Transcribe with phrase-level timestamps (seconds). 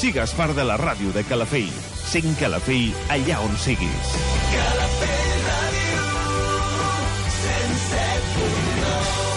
[0.00, 1.72] Sigues part de la ràdio de Calafell.
[2.10, 4.14] Sent Calafell allà on siguis.
[4.54, 6.00] Calafell Ràdio
[7.40, 9.30] 107.9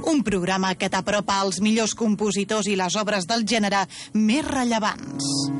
[0.09, 3.85] Un programa que t'apropa als millors compositors i les obres del gènere
[4.17, 5.60] més rellevants.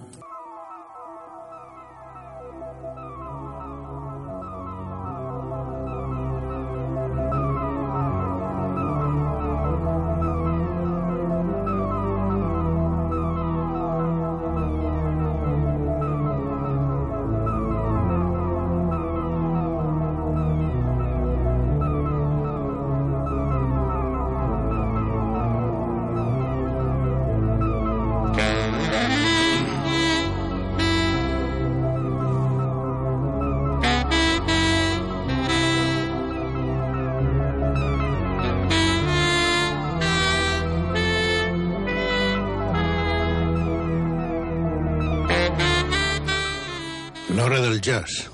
[47.81, 48.29] Jazz.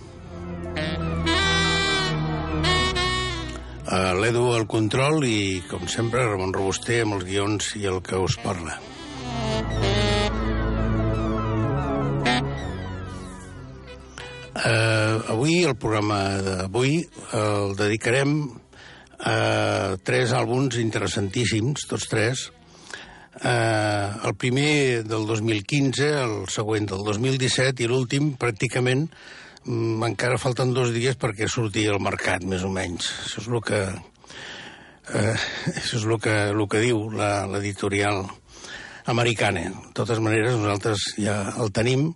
[3.87, 8.19] Uh, L'Edu al control i, com sempre, Ramon Robuster amb els guions i el que
[8.19, 8.75] us parla.
[14.57, 16.99] Uh, avui, el programa d'avui,
[17.37, 18.35] el dedicarem
[19.23, 22.49] a tres àlbums interessantíssims, tots tres,
[23.37, 30.73] Eh, el primer del 2015, el següent del 2017 i l'últim pràcticament mm, encara falten
[30.73, 33.11] dos dies perquè surti al mercat, més o menys.
[33.27, 33.83] Això és el que,
[35.13, 35.37] eh,
[35.75, 38.25] això és el que, el que diu l'editorial
[39.05, 39.69] americana.
[39.69, 42.09] De totes maneres, nosaltres ja el tenim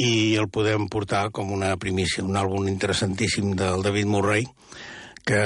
[0.00, 4.46] i el podem portar com una primícia, un àlbum interessantíssim del David Murray,
[5.26, 5.42] que,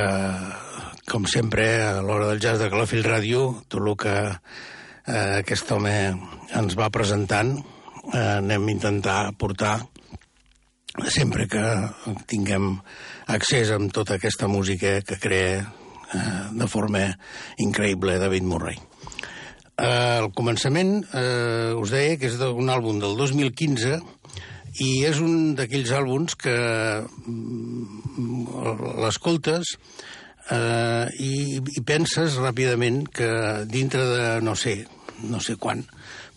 [1.11, 4.15] com sempre, a l'hora del jazz de Calafell Ràdio, tot el que
[5.07, 5.95] eh, aquest home
[6.55, 9.79] ens va presentant eh, anem a intentar portar
[11.11, 11.63] sempre que
[12.31, 12.77] tinguem
[13.35, 17.07] accés amb tota aquesta música que crea eh, de forma
[17.59, 18.79] increïble David Murray.
[19.75, 23.99] Eh, al començament eh, us deia que és d'un àlbum del 2015
[24.85, 28.45] i és un d'aquells àlbums que mm,
[29.03, 29.77] l'escoltes
[30.51, 33.31] eh, i, i penses ràpidament que
[33.71, 34.83] dintre de, no sé,
[35.25, 35.85] no sé quan,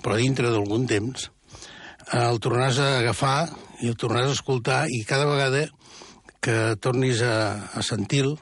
[0.04, 1.30] però dintre d'algun temps,
[2.12, 3.40] eh, el tornaràs a agafar
[3.82, 5.68] i el tornaràs a escoltar i cada vegada
[6.42, 7.38] que tornis a,
[7.76, 8.38] a sentir-lo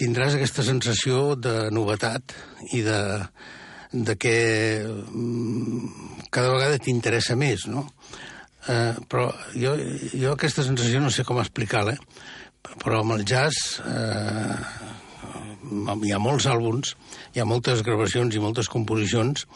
[0.00, 2.34] tindràs aquesta sensació de novetat
[2.74, 3.00] i de,
[3.92, 4.36] de que
[4.84, 7.86] mm, cada vegada t'interessa més, no?
[8.64, 9.74] Eh, però jo,
[10.16, 11.94] jo aquesta sensació no sé com explicar-la,
[12.82, 14.56] però amb el jazz eh,
[16.04, 16.94] hi ha molts àlbums,
[17.34, 19.46] hi ha moltes gravacions i moltes composicions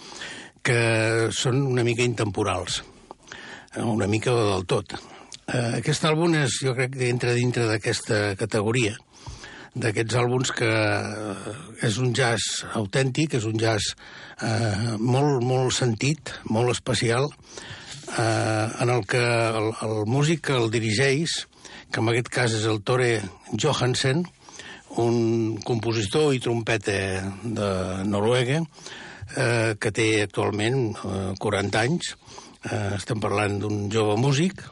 [0.64, 2.82] que són una mica intemporals,
[3.74, 4.96] eh, una mica del tot.
[5.48, 8.96] Eh, aquest àlbum és, jo crec que entra dintre d'aquesta categoria,
[9.78, 11.56] d'aquests àlbums que eh,
[11.88, 13.94] és un jazz autèntic, és un jazz
[14.42, 17.30] eh, molt, molt sentit, molt especial,
[18.12, 21.44] eh, en el que el, el músic que el dirigeix,
[21.92, 23.22] que en aquest cas és el Tore
[23.52, 24.24] Johansen,
[24.98, 26.96] un compositor i trompeta
[27.44, 27.68] de
[28.08, 28.62] Noruega,
[29.36, 32.14] eh, que té actualment eh, 40 anys,
[32.64, 34.64] eh, estem parlant d'un jove músic,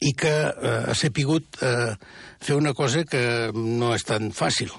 [0.00, 1.92] i que eh, ha sapigut eh,
[2.40, 4.72] fer una cosa que no és tan fàcil,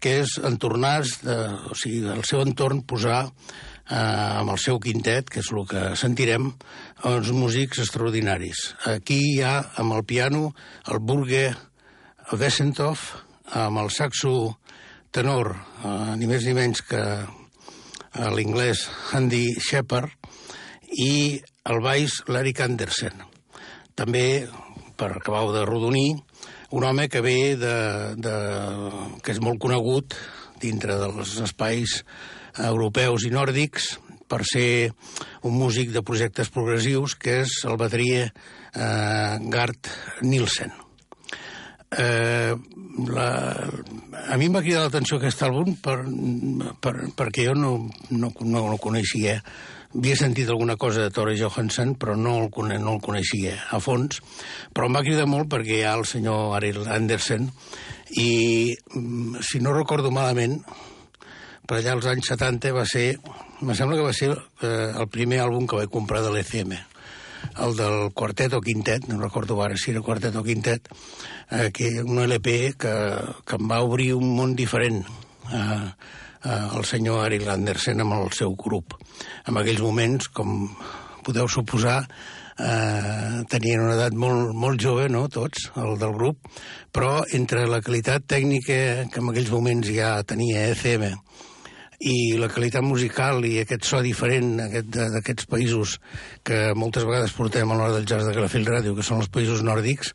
[0.00, 1.36] que és entornar, de,
[1.72, 5.90] o sigui, al seu entorn posar eh, amb el seu quintet, que és el que
[6.00, 6.52] sentirem,
[7.04, 8.74] uns músics extraordinaris.
[8.84, 10.50] Aquí hi ha, amb el piano,
[10.92, 11.54] el Burger
[12.32, 13.14] Wessenthoff,
[13.56, 14.60] amb el saxo
[15.10, 15.54] tenor,
[15.84, 18.86] eh, ni més ni menys que eh, l'inglès
[19.16, 20.12] Andy Shepard,
[20.90, 23.24] i el baix l'Eric Andersen.
[23.96, 24.48] També,
[24.98, 26.18] per acabar de rodonir,
[26.70, 27.76] un home que ve de,
[28.20, 28.36] de,
[29.24, 30.14] que és molt conegut
[30.60, 32.02] dintre dels espais
[32.60, 33.94] europeus i nòrdics
[34.30, 34.92] per ser
[35.42, 39.90] un músic de projectes progressius, que és el bateria eh, Gart
[40.22, 40.72] Nielsen.
[41.90, 42.54] Eh,
[43.10, 43.26] la,
[44.30, 45.98] a mi em va cridar l'atenció aquest àlbum per,
[46.78, 47.72] per, perquè jo no,
[48.14, 49.40] no, no el coneixia.
[49.90, 53.80] Havia sentit alguna cosa de Tore Johansson, però no el, cone, no el coneixia a
[53.82, 54.20] fons.
[54.70, 57.50] Però em va cridar molt perquè hi ha el senyor Ariel Andersen
[58.14, 60.60] i, mm, si no recordo malament,
[61.66, 63.16] per allà als anys 70 va ser...
[63.60, 66.78] Me sembla que va ser eh, el primer àlbum que vaig comprar de l'ECM
[67.64, 70.88] el del quartet o quintet, no recordo ara si era quartet o quintet,
[71.50, 72.94] eh, que un LP que,
[73.46, 75.88] que em va obrir un món diferent eh,
[76.44, 78.96] eh, el senyor Ari Landersen amb el seu grup.
[79.48, 80.68] En aquells moments, com
[81.26, 82.04] podeu suposar,
[82.60, 86.48] eh, tenien una edat molt, molt jove, no?, tots, el del grup,
[86.92, 91.10] però entre la qualitat tècnica que en aquells moments ja tenia ECM
[92.00, 95.98] i la qualitat musical i aquest so diferent aquest, d'aquests països
[96.46, 99.60] que moltes vegades portem a l'hora del jazz de Calafell Ràdio, que són els països
[99.66, 100.14] nòrdics,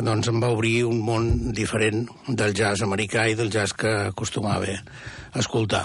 [0.00, 4.72] doncs em va obrir un món diferent del jazz americà i del jazz que acostumava
[4.72, 5.84] a escoltar.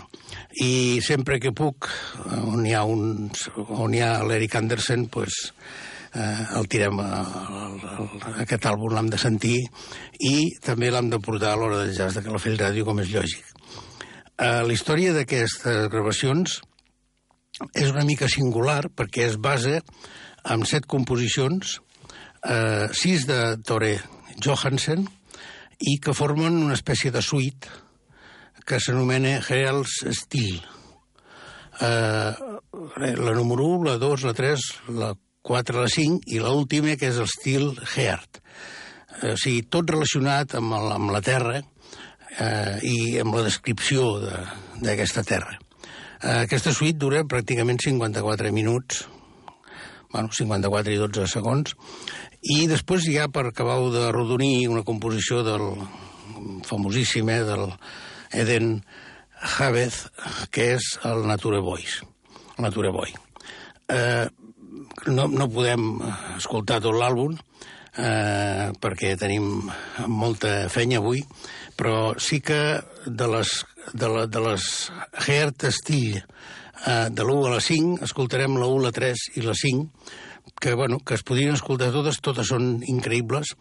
[0.63, 1.89] I sempre que puc,
[2.39, 5.41] on hi ha, uns, on hi ha l'Eric Andersen, pues,
[6.15, 8.07] eh, el tirem a, a, a,
[8.45, 9.57] aquest àlbum l'hem de sentir
[10.23, 13.52] i també l'hem de portar a l'hora del jazz de Calafell Ràdio, com és lògic.
[14.33, 16.59] Eh, la història d'aquestes gravacions
[17.77, 19.81] és una mica singular perquè es basa
[20.49, 21.79] en set composicions,
[22.41, 23.99] eh, sis de Tore
[24.41, 25.05] Johansen,
[25.79, 27.69] i que formen una espècie de suite
[28.65, 30.61] que s'anomena Herald's Steel.
[31.81, 32.33] Eh,
[33.19, 34.65] la número 1, la 2, la 3,
[34.97, 35.13] la
[35.43, 38.39] 4, la 5 i l'última, que és el Steel Heart.
[39.21, 41.61] Eh, o sigui, tot relacionat amb, el, amb la Terra,
[42.39, 44.17] eh, i amb la descripció
[44.81, 45.57] d'aquesta terra.
[46.23, 49.05] Eh, aquesta suite dura pràcticament 54 minuts,
[50.13, 51.75] bueno, 54 i 12 segons,
[52.43, 55.67] i després ja per acabar de rodonir una composició del
[56.67, 57.69] famosíssim, eh, del
[58.31, 58.83] Eden
[59.57, 60.07] Javez,
[60.51, 62.05] que és el Nature Voice,
[62.57, 63.13] el Nature Boy.
[63.91, 64.27] Eh,
[65.11, 65.97] no, no podem
[66.37, 67.35] escoltar tot l'àlbum,
[67.97, 69.67] eh, perquè tenim
[70.07, 71.23] molta fenya avui,
[71.79, 72.59] però sí que
[73.05, 73.53] de les,
[73.93, 74.67] de, la, de les
[75.25, 79.55] Heart Still eh, de l'1 a la 5, escoltarem la 1, la 3 i la
[79.57, 79.89] 5,
[80.59, 83.53] que, bueno, que es podrien escoltar totes, totes són increïbles,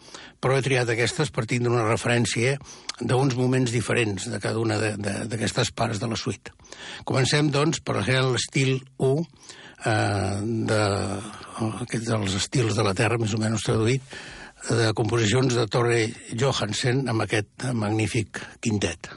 [0.43, 2.57] però he triat aquestes per tindre una referència
[3.01, 6.55] d'uns moments diferents de cada una d'aquestes parts de la suite.
[7.09, 9.27] Comencem, doncs, per el estil 1,
[9.87, 10.39] eh,
[10.71, 10.83] de,
[11.87, 14.15] aquests dels estils de la Terra, més o menys traduït,
[14.69, 16.05] de composicions de Torre
[16.39, 19.11] Johansen amb aquest magnífic quintet.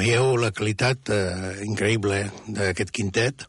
[0.00, 2.22] Veieu la qualitat eh, increïble
[2.56, 3.42] d'aquest quintet.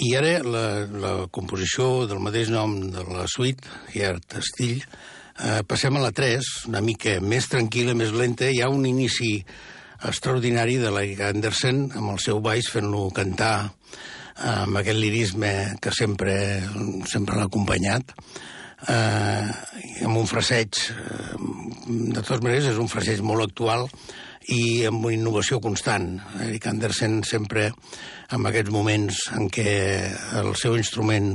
[0.00, 5.98] I ara la, la composició del mateix nom de la suite, Heart Still, eh, passem
[5.98, 8.48] a la 3, una mica més tranquil·la, més lenta.
[8.48, 9.34] Hi ha un inici
[10.08, 13.54] extraordinari de l'Eric Andersen amb el seu baix fent-lo cantar
[14.56, 15.52] amb aquest lirisme
[15.84, 16.36] que sempre,
[17.08, 18.16] sempre l'ha acompanyat
[18.88, 21.32] eh, amb un fraseig eh,
[21.88, 23.88] de totes maneres és un fraseig molt actual
[24.54, 26.16] i amb innovació constant.
[26.44, 27.70] Eric Andersen sempre,
[28.32, 29.70] en aquests moments en què
[30.40, 31.34] el seu instrument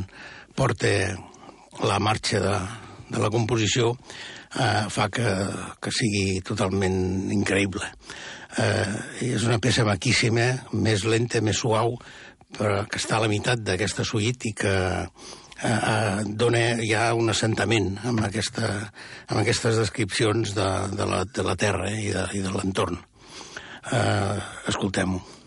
[0.55, 0.91] porta
[1.83, 2.55] la marxa de,
[3.11, 3.95] de la composició,
[4.55, 5.27] eh, fa que,
[5.81, 7.87] que sigui totalment increïble.
[8.59, 11.95] Eh, és una peça maquíssima, més lenta, més suau,
[12.57, 14.73] però que està a la meitat d'aquesta suite i que
[15.63, 18.71] eh, eh, dona ja un assentament amb, aquesta,
[19.27, 22.99] amb aquestes descripcions de, de, la, de la terra eh, i de, i de l'entorn.
[23.91, 24.39] Eh,
[24.71, 25.40] Escoltem-ho.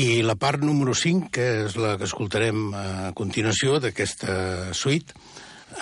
[0.00, 5.12] I la part número 5, que és la que escoltarem a continuació d'aquesta suite,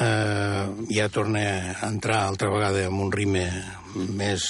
[0.03, 1.43] eh, ja torna
[1.77, 3.45] a entrar altra vegada amb un rime
[3.95, 4.49] més,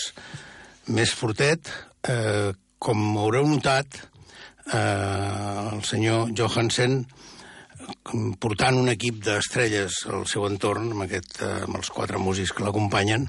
[0.89, 1.69] més fortet.
[2.01, 4.01] Eh, com haureu notat,
[4.73, 4.81] eh,
[5.75, 7.03] el senyor Johansen
[8.41, 12.65] portant un equip d'estrelles al seu entorn, amb, aquest, eh, amb els quatre músics que
[12.65, 13.29] l'acompanyen,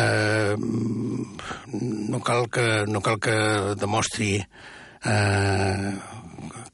[0.00, 3.36] eh, no, cal que, no cal que
[3.76, 4.38] demostri
[5.04, 5.92] eh,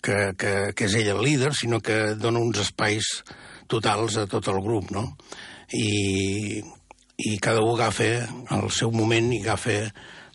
[0.03, 3.09] que, que, que és ell el líder, sinó que dona uns espais
[3.69, 5.05] totals a tot el grup, no?
[5.75, 6.63] I,
[7.19, 8.09] i cada un agafa
[8.57, 9.81] el seu moment i agafa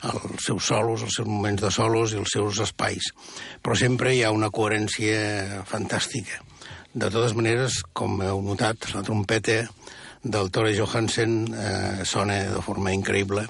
[0.04, 3.10] els seus solos, els seus moments de solos i els seus espais.
[3.64, 6.42] Però sempre hi ha una coherència fantàstica.
[6.94, 9.64] De totes maneres, com heu notat, la trompeta
[10.24, 13.44] del Tore Johansen eh, sona de forma increïble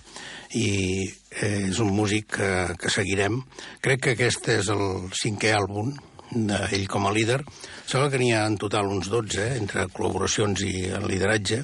[0.58, 0.70] i
[1.06, 2.50] eh, és un músic que,
[2.82, 3.40] que seguirem.
[3.82, 5.94] Crec que aquest és el cinquè àlbum
[6.34, 7.42] d'ell com a líder.
[7.86, 11.64] Sembla que n'hi ha en total uns 12, eh, entre col·laboracions i el lideratge,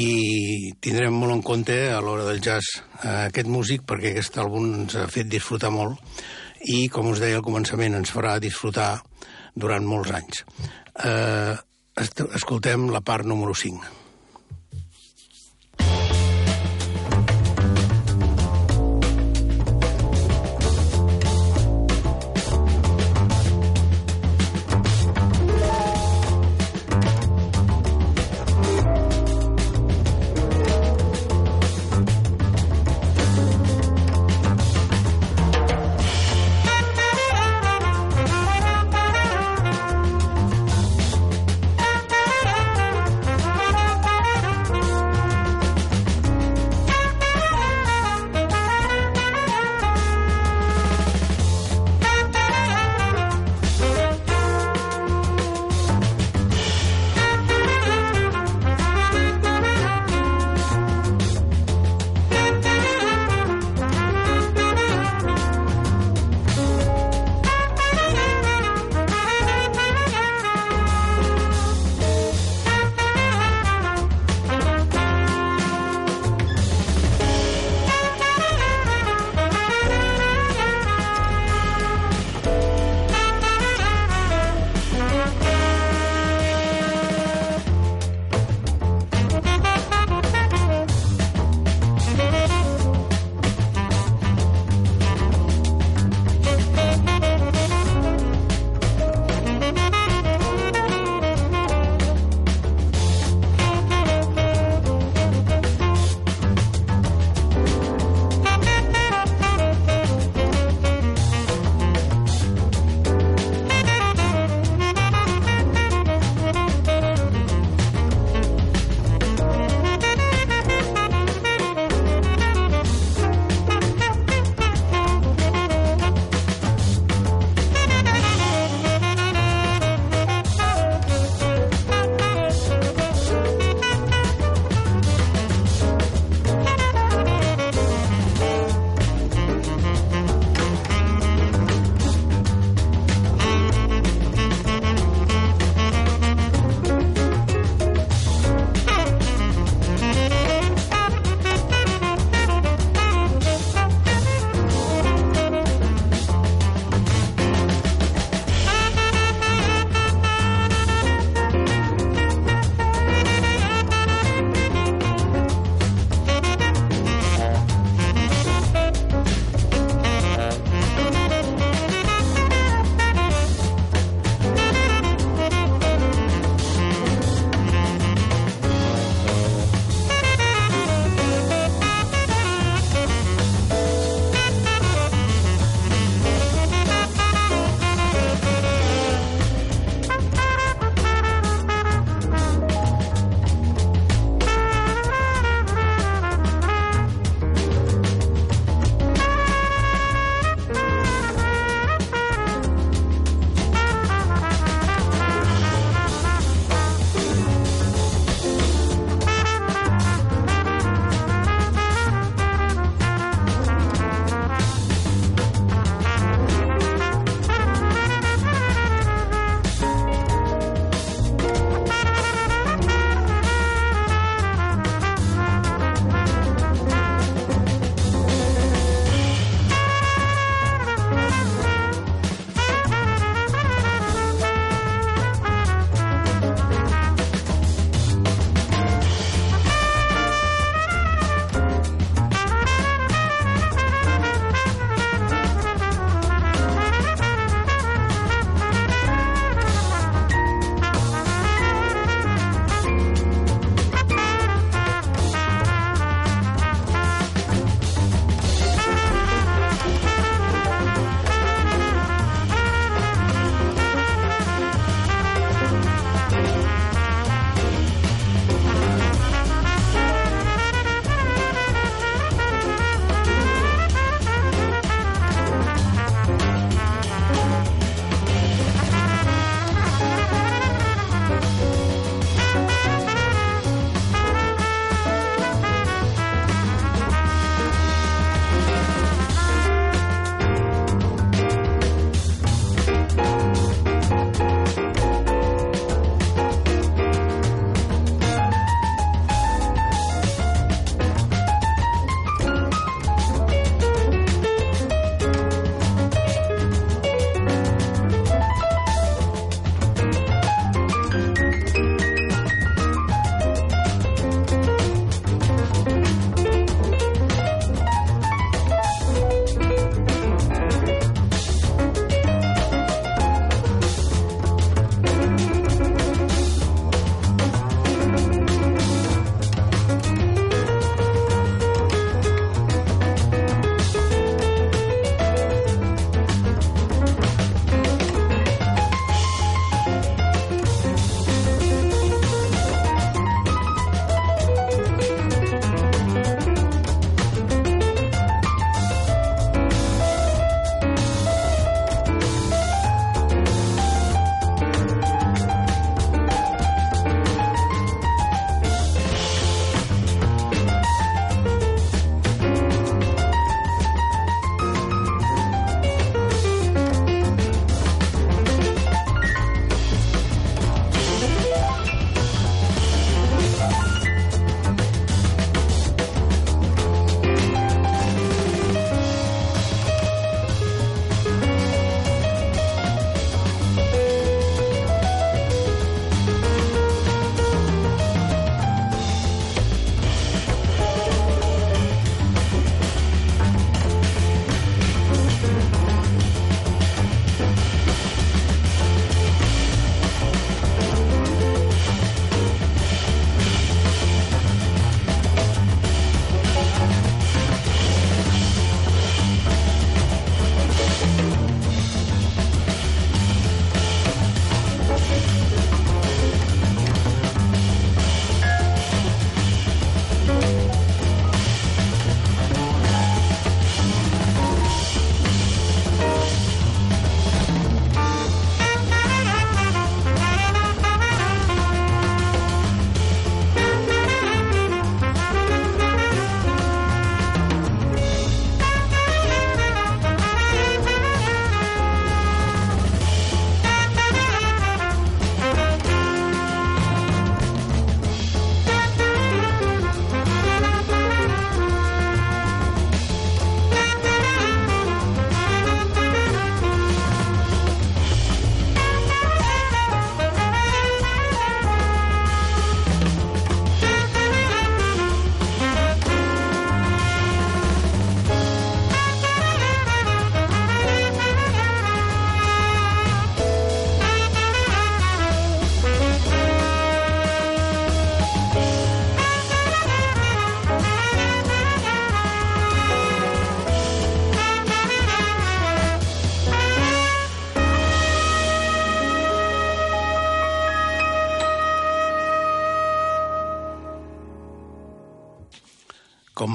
[0.00, 4.70] i tindrem molt en compte a l'hora del jazz eh, aquest músic perquè aquest àlbum
[4.80, 6.00] ens ha fet disfrutar molt
[6.64, 8.96] i, com us deia al començament, ens farà disfrutar
[9.54, 10.40] durant molts anys.
[11.04, 11.52] Eh,
[12.00, 14.03] escoltem la part número 5.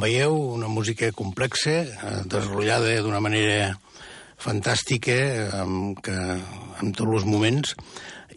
[0.09, 3.75] Veieu, una música complexa, eh, desrotllada d'una manera
[4.41, 5.15] fantàstica,
[5.61, 6.15] amb, que,
[6.81, 7.75] amb tots els moments,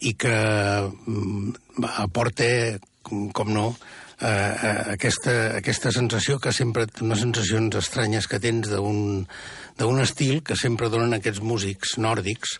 [0.05, 2.49] i que mm, aporta,
[3.01, 3.65] com, com no,
[4.19, 10.59] eh, eh, aquesta, aquesta sensació que sempre, unes sensacions estranyes que tens d'un estil que
[10.59, 12.59] sempre donen aquests músics nòrdics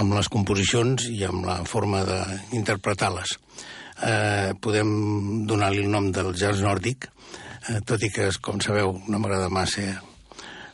[0.00, 3.38] amb les composicions i amb la forma d'interpretar-les.
[4.02, 7.11] Eh, podem donar-li el nom del jazz nòrdic,
[7.68, 10.00] eh, tot i que, com sabeu, no m'agrada massa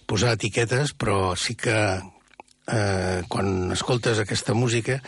[0.09, 5.01] posar etiquetes, però sí que eh, quan escoltes aquesta música,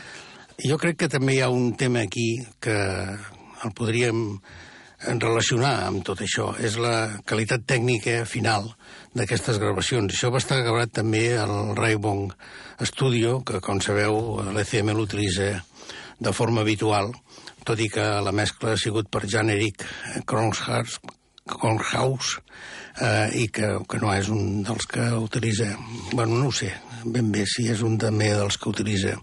[0.61, 4.41] jo crec que també hi ha un tema aquí que el podríem
[5.01, 6.51] relacionar amb tot això.
[6.61, 8.68] És la qualitat tècnica final
[9.16, 10.12] d'aquestes gravacions.
[10.12, 12.28] Això va estar gravat també al Raibong
[12.85, 15.55] Studio, que, com sabeu, l'ECM l'utilitza
[16.20, 17.14] de forma habitual,
[17.64, 19.85] tot i que la mescla ha sigut per Jan-Erik
[20.28, 21.01] Kronhaus,
[21.51, 22.36] Kronhaus
[23.01, 25.72] eh, i que, que no és un dels que utilitza...
[26.12, 26.72] bueno, no ho sé
[27.05, 29.14] ben bé si és un també dels que utilitza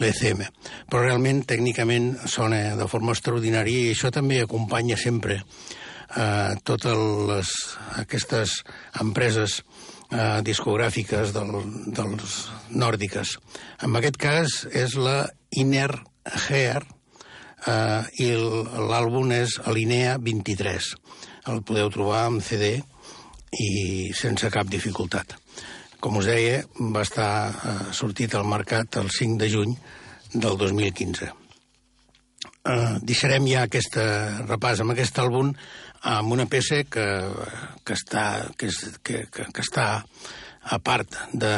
[0.00, 0.44] l'ECM.
[0.88, 6.98] Però realment, tècnicament, sona de forma extraordinària i això també acompanya sempre eh, totes
[7.30, 7.54] les,
[8.02, 8.58] aquestes
[9.00, 9.60] empreses
[10.10, 11.56] eh, discogràfiques del,
[11.86, 12.38] dels
[12.70, 13.36] nòrdiques.
[13.84, 15.20] En aquest cas és la
[15.60, 15.90] Inner
[16.48, 16.82] Hair
[17.66, 20.94] eh, i l'àlbum és Alinea 23.
[21.48, 22.76] El podeu trobar en CD
[23.58, 25.34] i sense cap dificultat.
[25.98, 26.62] Com us deia,
[26.94, 29.74] va estar eh, sortit al mercat el 5 de juny
[30.34, 31.30] del 2015.
[32.68, 33.96] Eh, deixarem ja aquest
[34.46, 35.54] repàs amb aquest àlbum
[36.08, 37.06] amb una peça que,
[37.84, 38.26] que, està,
[38.56, 39.88] que, és, que, que, que està
[40.68, 41.54] a part de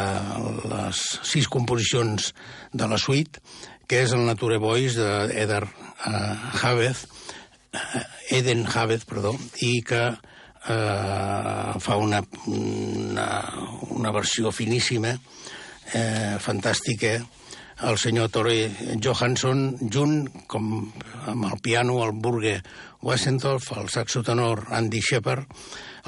[0.71, 2.31] les sis composicions
[2.73, 3.43] de la suite,
[3.91, 5.65] que és el Nature Boys d'Eder
[6.63, 7.20] Haveth, uh,
[8.31, 13.29] Eden Haveth, perdó, i que eh, fa una, una,
[13.91, 15.15] una versió finíssima,
[15.95, 17.19] eh, fantàstica,
[17.81, 18.57] el senyor Tore
[19.01, 20.91] Johansson, junt com
[21.31, 22.59] amb el piano, el Burger
[23.01, 25.47] Wessendorf, el saxo tenor Andy Shepard,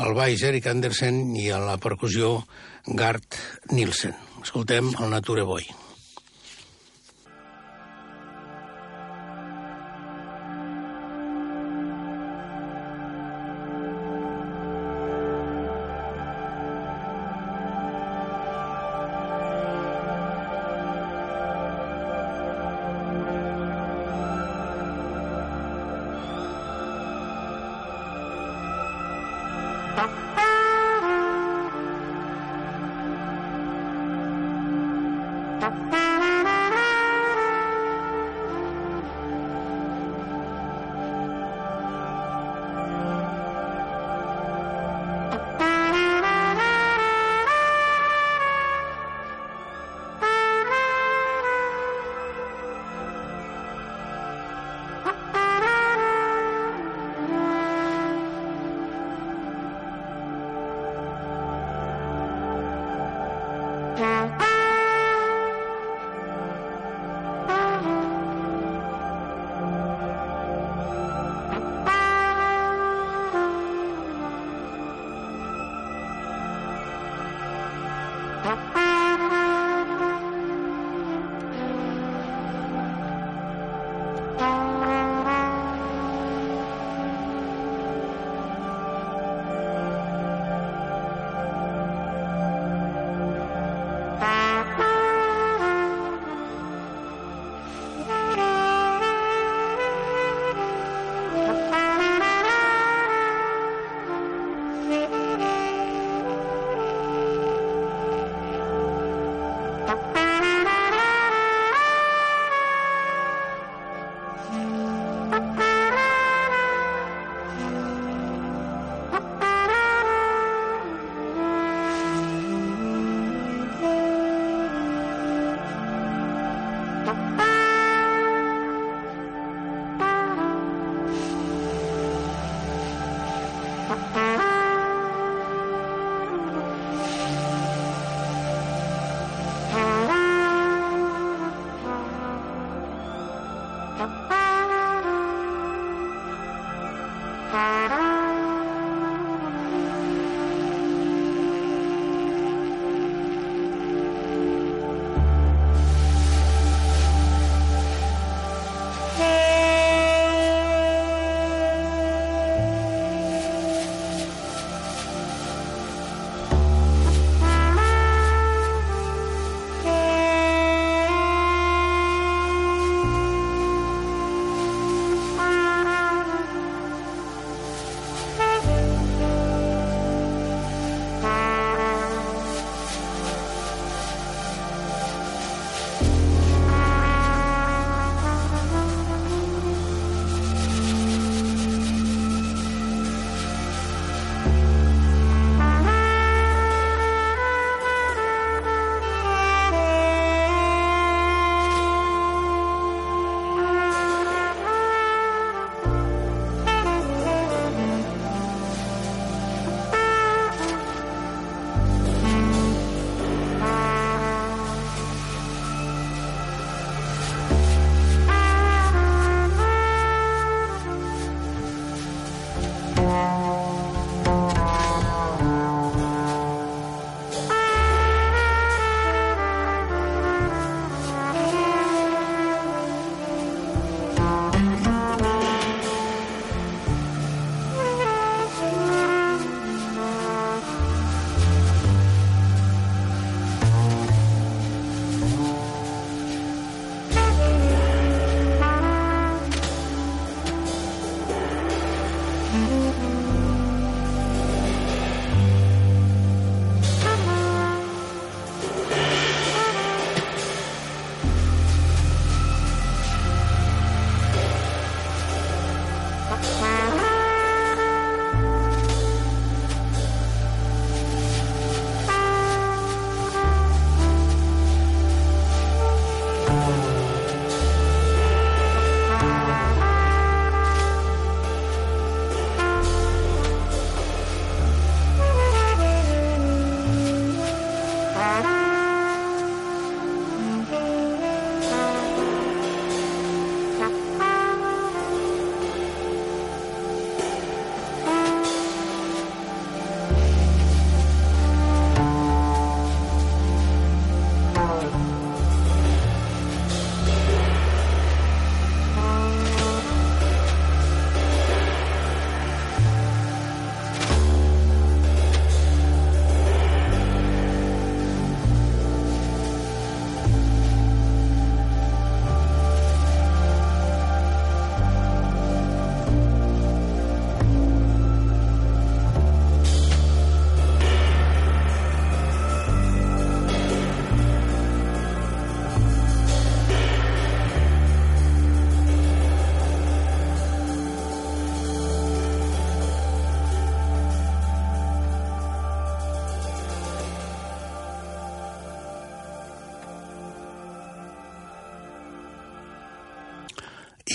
[0.05, 2.43] el baix Eric Andersen i a la percussió
[2.87, 3.41] Gart
[3.73, 4.17] Nielsen.
[4.43, 5.82] Escoltem el Nature Boy.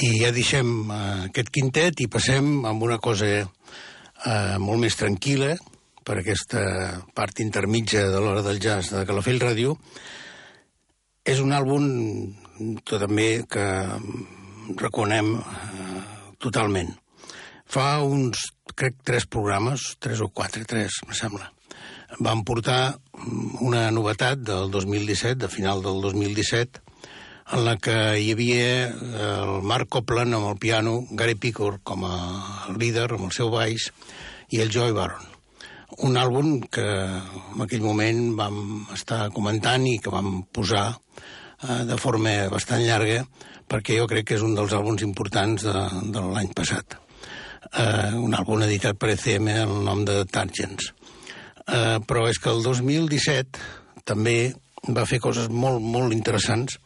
[0.07, 5.55] I ja deixem eh, aquest quintet i passem amb una cosa eh, molt més tranquil·la
[6.07, 6.61] per aquesta
[7.17, 9.75] part intermitja de l'hora del jazz de Calafell Ràdio.
[11.27, 11.89] És un àlbum
[12.87, 13.67] tot també que
[14.79, 15.99] reconem eh,
[16.39, 16.93] totalment.
[17.67, 18.47] Fa uns,
[18.79, 21.49] crec, tres programes, tres o quatre, tres, me sembla,
[22.23, 22.95] vam portar
[23.65, 26.86] una novetat del 2017, de final del 2017,
[27.51, 32.17] en la que hi havia el Mark Copland amb el piano, Gary Picor com a
[32.75, 33.87] líder amb el seu baix
[34.51, 35.23] i el Joy Baron.
[36.03, 38.59] Un àlbum que en aquell moment vam
[38.93, 43.23] estar comentant i que vam posar eh, de forma bastant llarga
[43.67, 46.99] perquè jo crec que és un dels àlbums importants de, de l'any passat.
[47.71, 50.91] Eh, un àlbum editat per ECM el nom de Targens.
[51.67, 54.53] Eh, però és que el 2017 també
[54.95, 56.77] va fer coses molt, molt interessants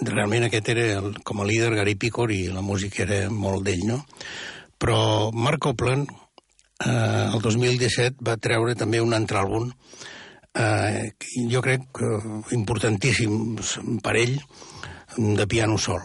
[0.00, 3.84] realment aquest era el, com a líder Gary Picor i la música era molt d'ell,
[3.88, 4.02] no?
[4.78, 9.72] Però Mark Copland eh, el 2017 va treure també un altre àlbum
[10.54, 11.10] eh,
[11.50, 12.12] jo crec que
[12.56, 13.58] importantíssim
[14.04, 14.38] per ell
[15.16, 16.04] de piano sol.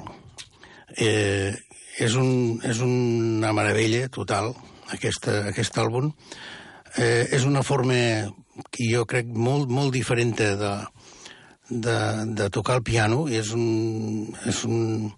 [0.98, 1.54] Eh,
[2.00, 4.54] és, un, és una meravella total
[4.94, 6.12] aquesta, aquest àlbum.
[6.98, 7.98] Eh, és una forma
[8.70, 10.74] que jo crec molt, molt diferent de,
[11.82, 11.98] de,
[12.36, 15.10] de tocar el piano és, un, és, un,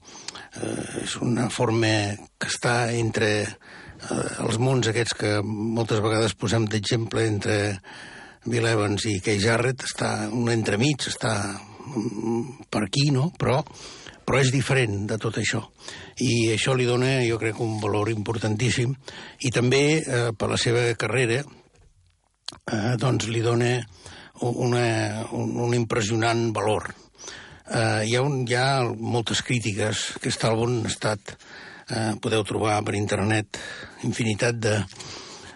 [0.61, 1.91] eh, és una forma
[2.39, 7.57] que està entre eh, els mons aquests que moltes vegades posem d'exemple entre
[8.45, 13.31] Bill Evans i Kay Jarrett, està un entremig, està mm, per aquí, no?
[13.41, 13.57] Però,
[14.25, 15.63] però és diferent de tot això.
[16.21, 18.93] I això li dona, jo crec, un valor importantíssim.
[19.41, 23.79] I també, eh, per la seva carrera, eh, doncs li dona
[24.41, 26.89] una, un, un impressionant valor.
[27.65, 30.11] Uh, hi, ha un, hi ha moltes crítiques.
[30.21, 31.37] Aquest àlbum ha estat...
[31.85, 33.59] Uh, podeu trobar per internet
[34.07, 34.79] infinitat de,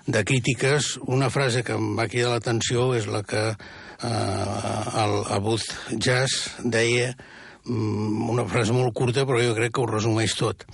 [0.06, 0.92] de crítiques.
[1.10, 5.66] Una frase que em va cridar l'atenció és la que uh, el Abud
[5.98, 7.16] Jazz deia
[7.66, 10.68] um, una frase molt curta, però jo crec que ho resumeix tot.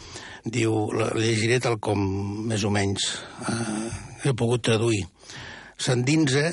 [0.43, 2.03] Diu, la llegiré tal com
[2.51, 3.07] més o menys
[3.47, 3.87] uh,
[4.27, 5.05] he pogut traduir.
[5.79, 6.49] S'endinsa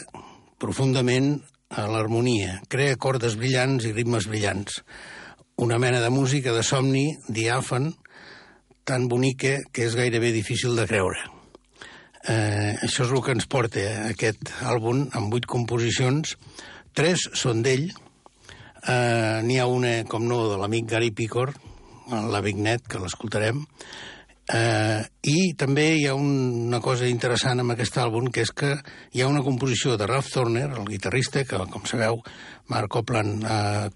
[0.62, 1.34] profundament
[1.72, 4.82] a l'harmonia, crea cordes brillants i ritmes brillants.
[5.62, 7.90] Una mena de música de somni diàfan,
[8.86, 11.22] tan bonica que és gairebé difícil de creure.
[12.22, 16.36] Eh, això és el que ens porta eh, aquest àlbum amb vuit composicions.
[16.94, 17.88] Tres són d'ell.
[18.86, 21.54] Eh, N'hi ha una, com no, de l'amic Gary Picor,
[22.12, 23.62] la Big Net, que l'escoltarem,
[24.52, 25.00] Eh,
[25.32, 28.74] I també hi ha una cosa interessant amb aquest àlbum, que és que
[29.14, 32.20] hi ha una composició de Ralph Turner, el guitarrista, que, com sabeu,
[32.68, 33.88] Mark Copland ha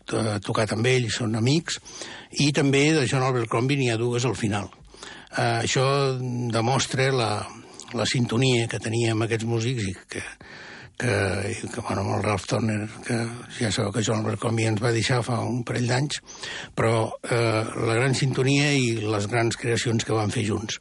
[0.44, 1.76] tocat amb ell, són amics,
[2.40, 4.70] i també de John Albert Crombie n'hi ha dues al final.
[5.36, 5.84] Eh, això
[6.52, 7.30] demostra la,
[7.92, 10.24] la sintonia que tenia amb aquests músics i que
[10.98, 11.14] que,
[11.72, 13.18] que bueno, amb el Ralph Turner, que
[13.58, 16.22] ja sabeu que John Bercombi ens va deixar fa un parell d'anys,
[16.76, 20.80] però eh, la gran sintonia i les grans creacions que van fer junts.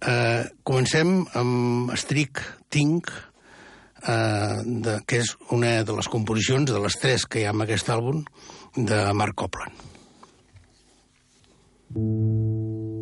[0.00, 3.12] Eh, comencem amb Strict Think,
[4.06, 7.64] eh, de, que és una de les composicions, de les tres que hi ha en
[7.66, 8.24] aquest àlbum,
[8.76, 9.84] de Mark Copland.
[11.96, 12.86] Mm.
[12.86, 12.95] I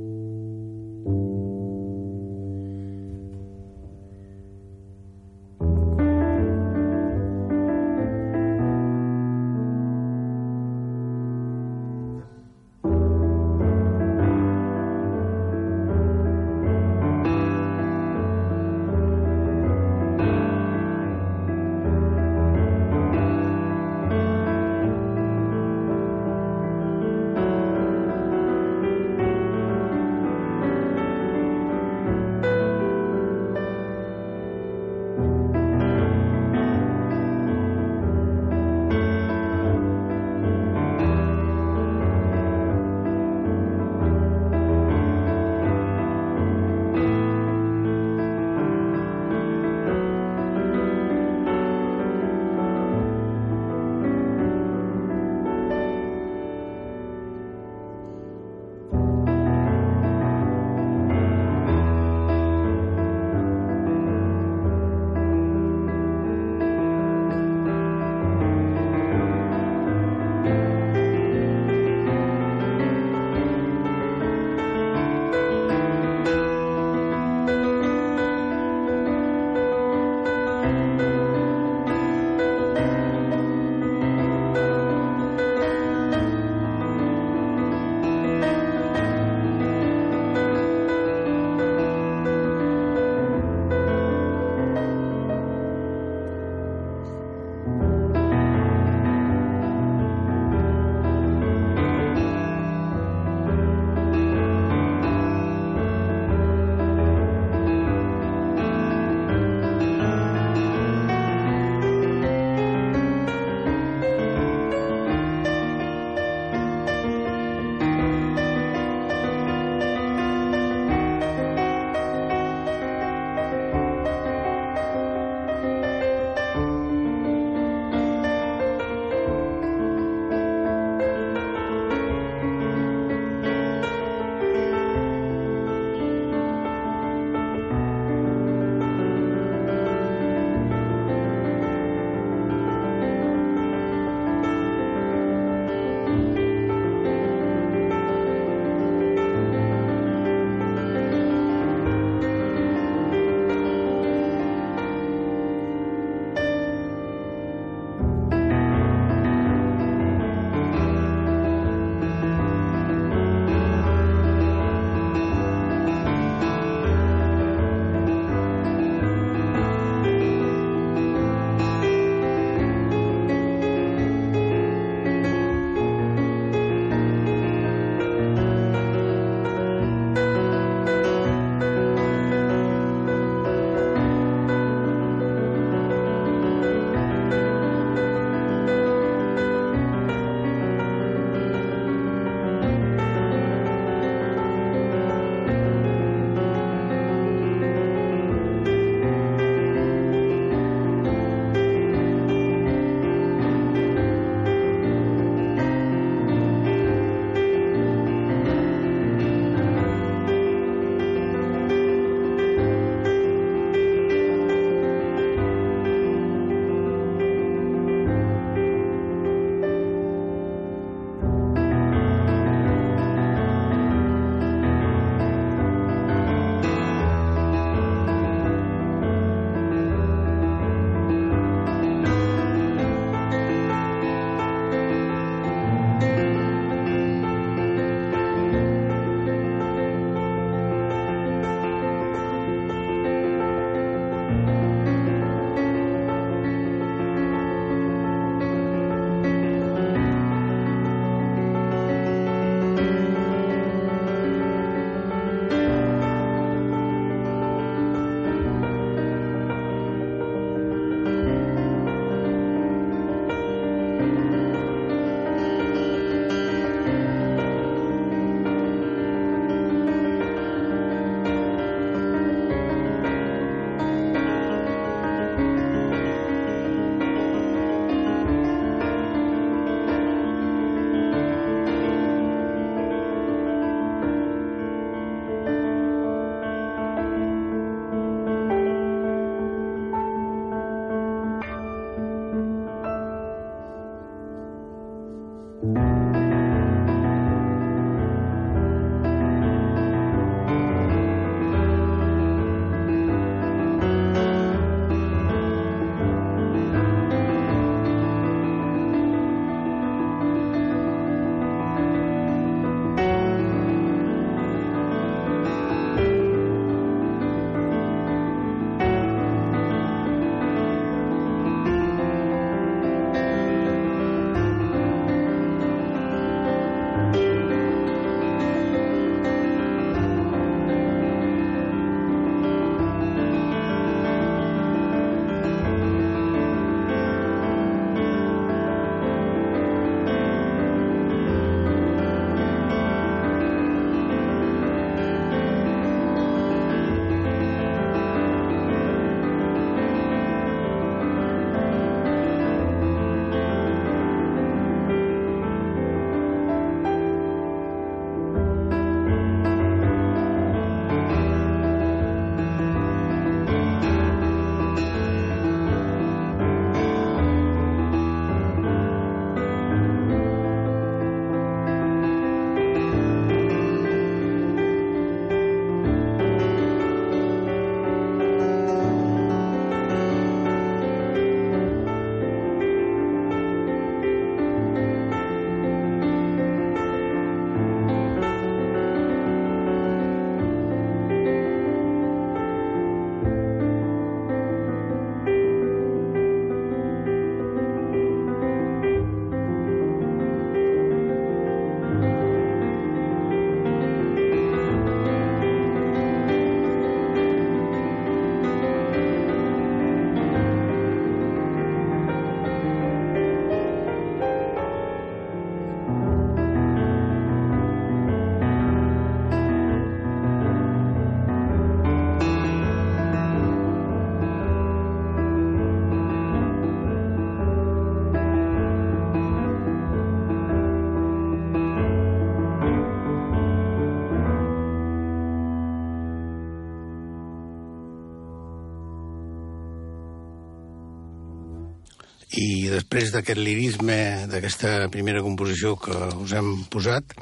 [443.14, 443.98] d'aquest lirisme,
[444.30, 447.14] d'aquesta primera composició que us hem posat,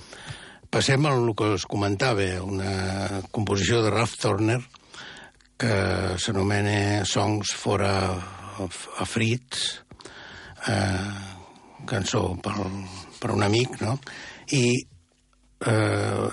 [0.72, 4.60] passem al que us comentava, una composició de Ralph Turner
[5.62, 5.74] que
[6.18, 7.96] s'anomena Songs for a,
[8.58, 9.82] a Fritz,
[10.66, 11.12] eh,
[11.86, 12.56] cançó per,
[13.20, 13.98] per un amic, no?
[14.56, 14.64] I
[15.68, 16.26] eh,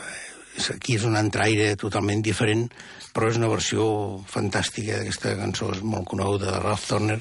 [0.74, 2.66] aquí és un entraire totalment diferent,
[3.14, 3.84] però és una versió
[4.30, 7.20] fantàstica d'aquesta cançó, és molt coneguda de Ralph Turner,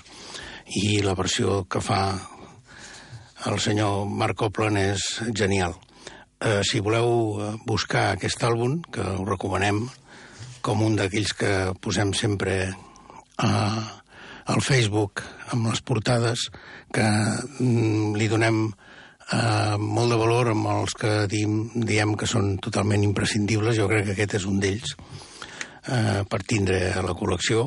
[0.76, 2.02] i la versió que fa
[3.48, 5.04] el senyor Marc Copland és
[5.36, 5.76] genial.
[6.38, 9.86] Eh, si voleu eh, buscar aquest àlbum, que ho recomanem
[10.62, 12.58] com un d'aquells que posem sempre
[13.38, 13.50] a,
[14.46, 15.22] al Facebook
[15.54, 16.48] amb les portades,
[16.92, 22.56] que mm, li donem eh, molt de valor amb els que diem, diem que són
[22.62, 23.78] totalment imprescindibles.
[23.78, 24.94] Jo crec que aquest és un d'ells
[25.88, 27.66] eh, per tindre la col·lecció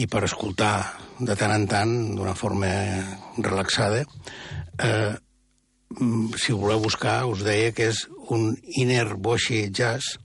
[0.00, 0.74] i per escoltar
[1.18, 2.70] de tant en tant, d'una forma
[3.38, 4.04] relaxada.
[4.78, 5.14] Eh,
[6.00, 8.04] mm, si ho voleu buscar, us deia que és
[8.34, 10.18] un Inner Boshi Jazz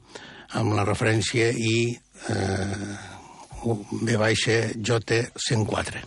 [0.57, 1.93] amb la referència i
[2.29, 2.95] eh,
[3.63, 6.01] B baixa J 104.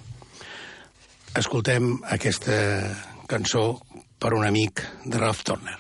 [1.39, 2.57] Escoltem aquesta
[3.29, 3.81] cançó
[4.19, 5.79] per un amic de Ralph Turner.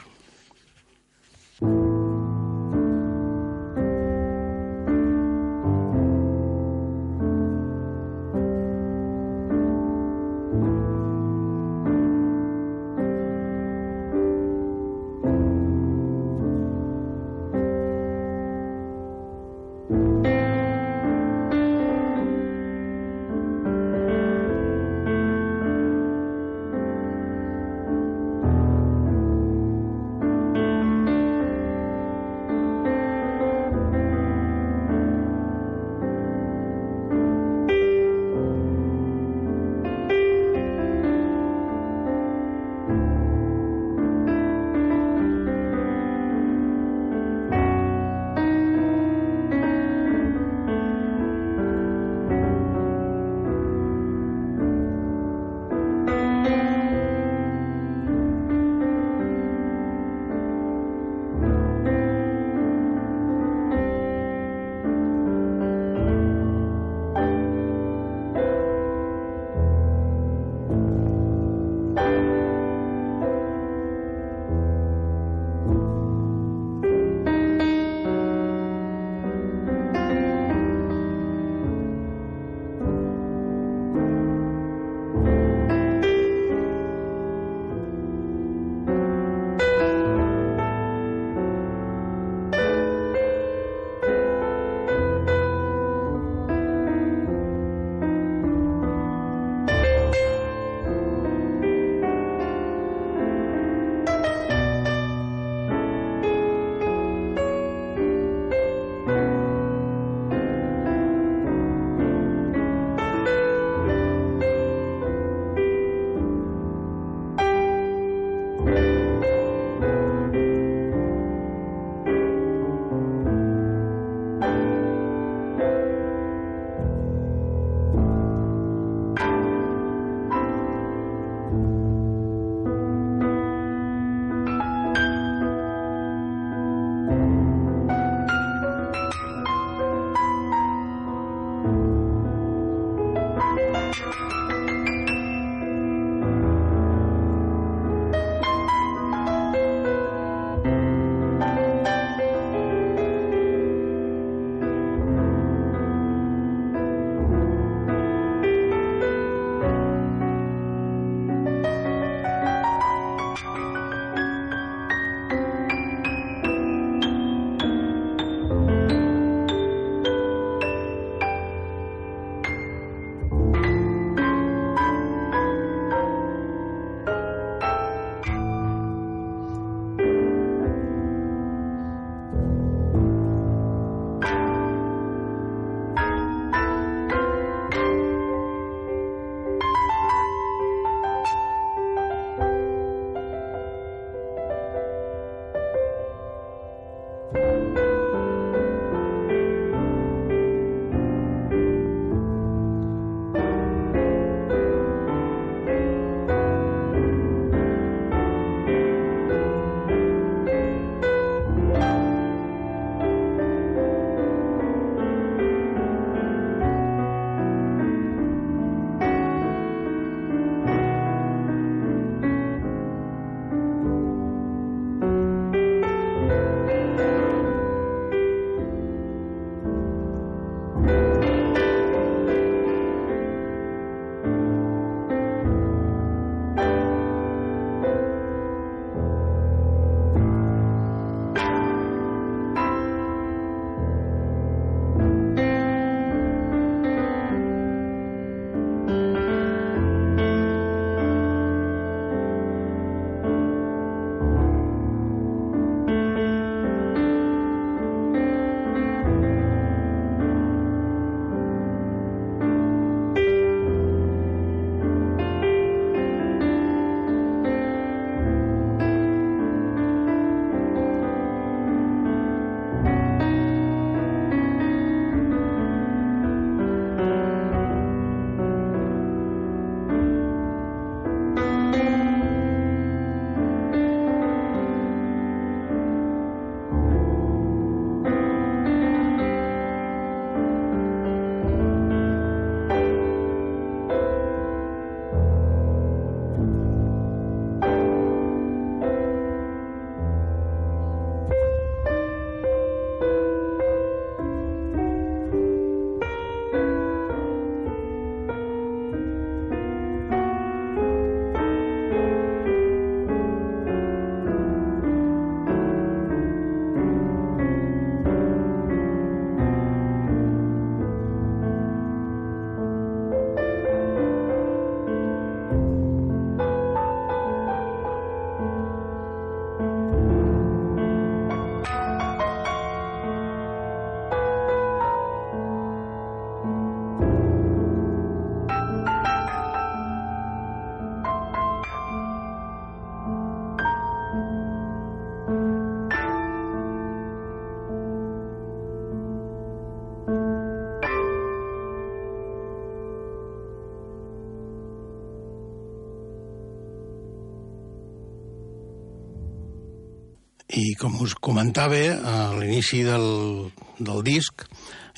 [360.52, 363.48] I com us comentava, a l'inici del,
[363.80, 364.44] del disc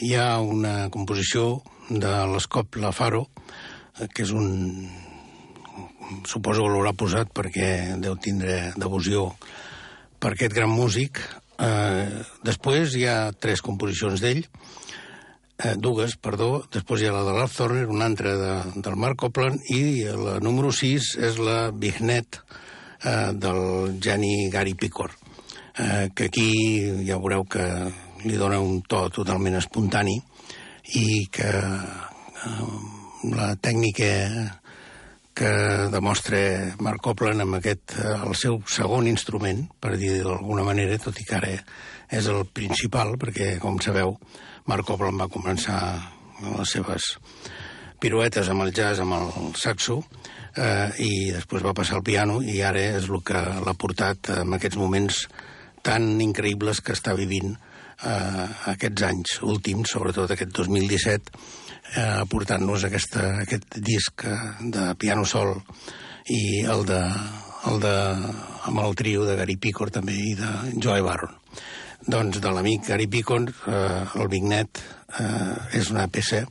[0.02, 3.28] hi ha una composició de l'Escop La Faro,
[4.00, 4.88] eh, que és un...
[6.28, 7.68] Suposo que l'haurà posat perquè
[8.02, 9.30] deu tindre devoció
[10.20, 11.22] per aquest gran músic.
[11.62, 14.42] Eh, després hi ha tres composicions d'ell,
[15.62, 19.22] eh, dues, perdó, després hi ha la de Ralph Thorner, una altra de, del Mark
[19.22, 25.14] Copland, i la número 6 és la Vignet eh, del Gianni Gary Picor,
[25.78, 26.50] eh, que aquí
[27.06, 27.64] ja veureu que
[28.24, 30.16] li dona un to totalment espontani
[31.00, 32.68] i que eh,
[33.34, 34.60] la tècnica
[35.34, 35.50] que
[35.90, 36.38] demostra
[36.78, 41.26] Mark Copland amb aquest, eh, el seu segon instrument, per dir d'alguna manera, tot i
[41.26, 41.54] que ara
[42.14, 44.14] és el principal, perquè, com sabeu,
[44.70, 45.80] Mark Copland va començar
[46.44, 47.16] les seves
[47.98, 49.98] piruetes amb el jazz, amb el saxo,
[50.54, 54.54] eh, i després va passar al piano, i ara és el que l'ha portat en
[54.54, 55.24] aquests moments
[55.84, 61.38] tan increïbles que està vivint eh, aquests anys últims, sobretot aquest 2017,
[61.94, 64.36] eh, aportant-nos aquesta, aquest disc eh,
[64.74, 65.56] de piano sol
[66.32, 67.00] i el de,
[67.70, 67.96] el de,
[68.70, 71.36] amb el trio de Gary Picor també i de Joe Barron.
[72.04, 74.80] Doncs de l'amic Gary Picor, eh, el Vignet,
[75.20, 76.44] eh, és una peça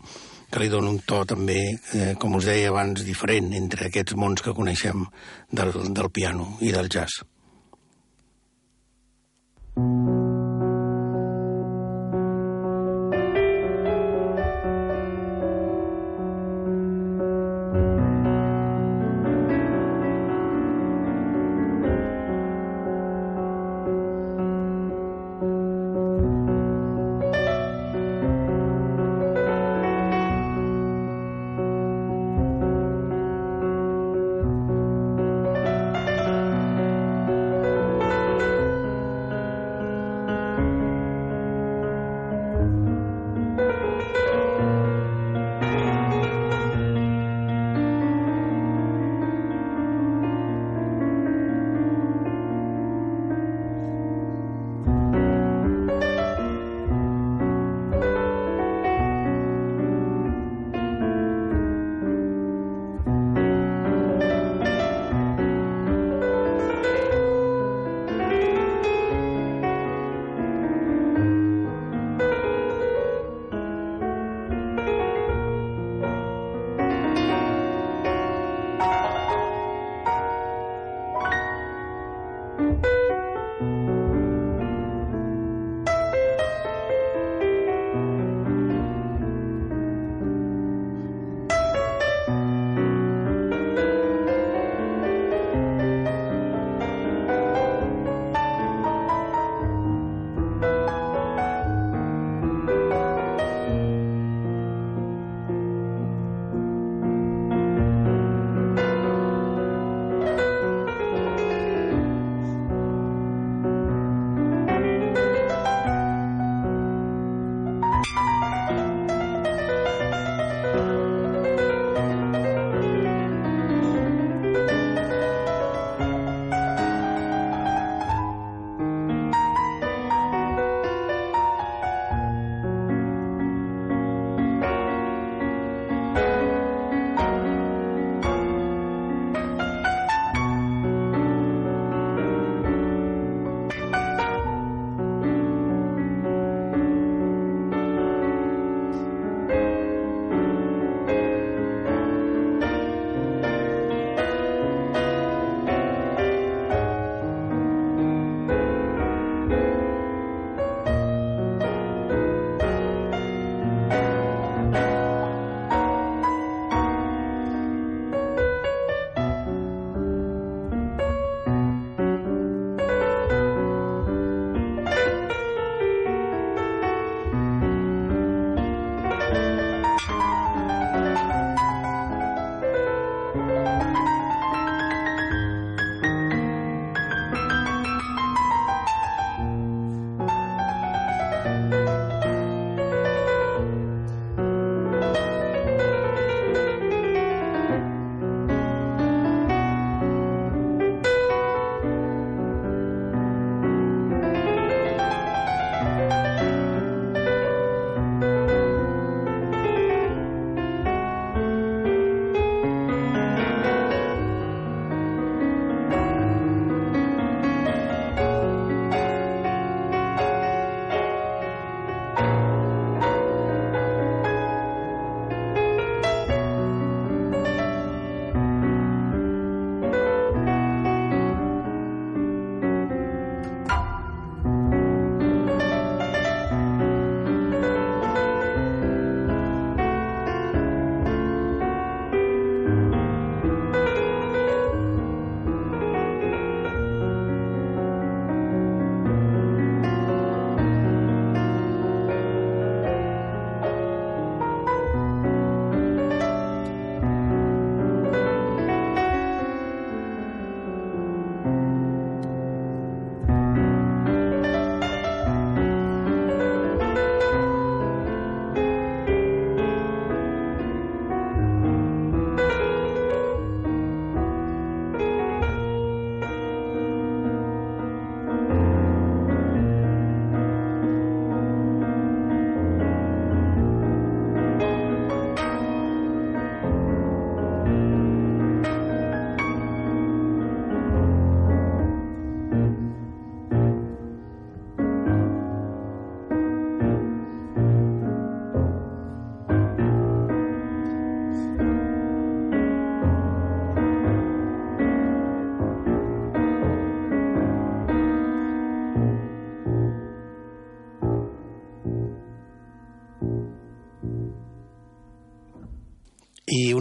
[0.53, 1.59] que li dona un to també,
[1.97, 5.05] eh, com us deia abans, diferent entre aquests mons que coneixem
[5.49, 7.23] del, del piano i del jazz.
[9.75, 10.12] Mm-hmm.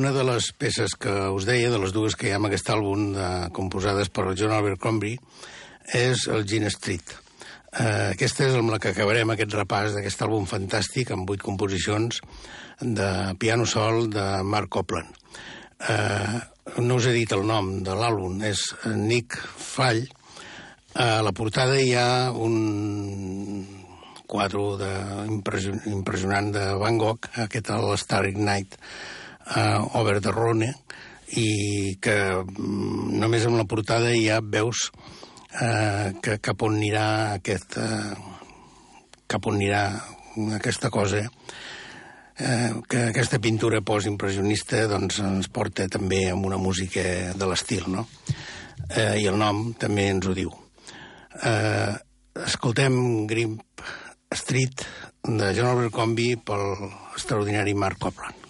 [0.02, 2.72] Una de les peces que us deia, de les dues que hi ha en aquest
[2.74, 5.20] àlbum, de, composades per John Abercrombie,
[5.94, 7.12] és el Gin Street.
[7.70, 12.18] Eh, aquesta és amb la que acabarem aquest repàs d'aquest àlbum fantàstic, amb vuit composicions
[12.82, 15.14] de piano sol de Mark Copland.
[15.86, 16.34] Eh,
[16.82, 20.02] no us he dit el nom de l'àlbum, és Nick Fall.
[20.98, 22.58] A la portada hi ha un
[24.26, 24.92] quadre de,
[25.30, 28.80] impression, impressionant de Van Gogh, aquest el Starry Night
[29.46, 30.72] the Rhone,
[31.36, 37.78] i que mm, només amb la portada ja veus uh, que cap on anirà aquest,
[37.78, 38.14] uh,
[39.26, 39.86] cap on anirà
[40.56, 41.22] aquesta cosa
[42.38, 47.04] eh, que aquesta pintura postimpressionista doncs, ens porta també amb una música
[47.36, 48.06] de l'estil, no?
[48.88, 50.52] Eh, I el nom també ens ho diu.
[51.42, 51.92] Eh,
[52.46, 53.60] escoltem Grimp
[54.32, 54.86] Street
[55.28, 58.41] de John Abercrombie pel extraordinari Mark Copland.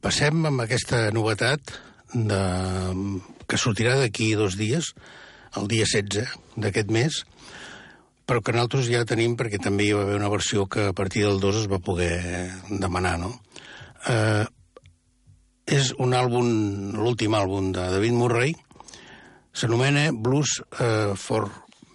[0.00, 1.72] Passem amb aquesta novetat
[2.12, 2.42] de,
[3.46, 4.92] que sortirà d'aquí dos dies,
[5.56, 7.22] el dia 16 d'aquest mes,
[8.26, 11.22] però que nosaltres ja tenim perquè també hi va haver una versió que a partir
[11.24, 13.30] del 2 es va poder demanar, no?
[14.10, 14.44] Eh,
[15.66, 16.48] és un àlbum,
[16.98, 18.54] l'últim àlbum de David Murray,
[19.56, 21.48] s'anomena Blues eh, for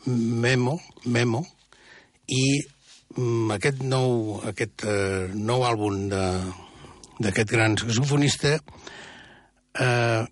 [0.05, 1.43] Memo, Memo,
[2.27, 2.43] i
[3.15, 6.60] mm, aquest nou, aquest, eh, nou àlbum de-
[7.21, 8.57] d'aquest gran saxofonista
[9.79, 10.23] eh,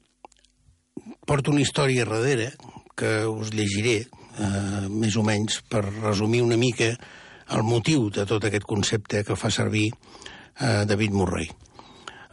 [1.30, 2.52] porta una història darrere
[2.98, 6.92] que us llegiré, eh, més o menys, per resumir una mica
[7.50, 11.48] el motiu de tot aquest concepte que fa servir eh, David Murray.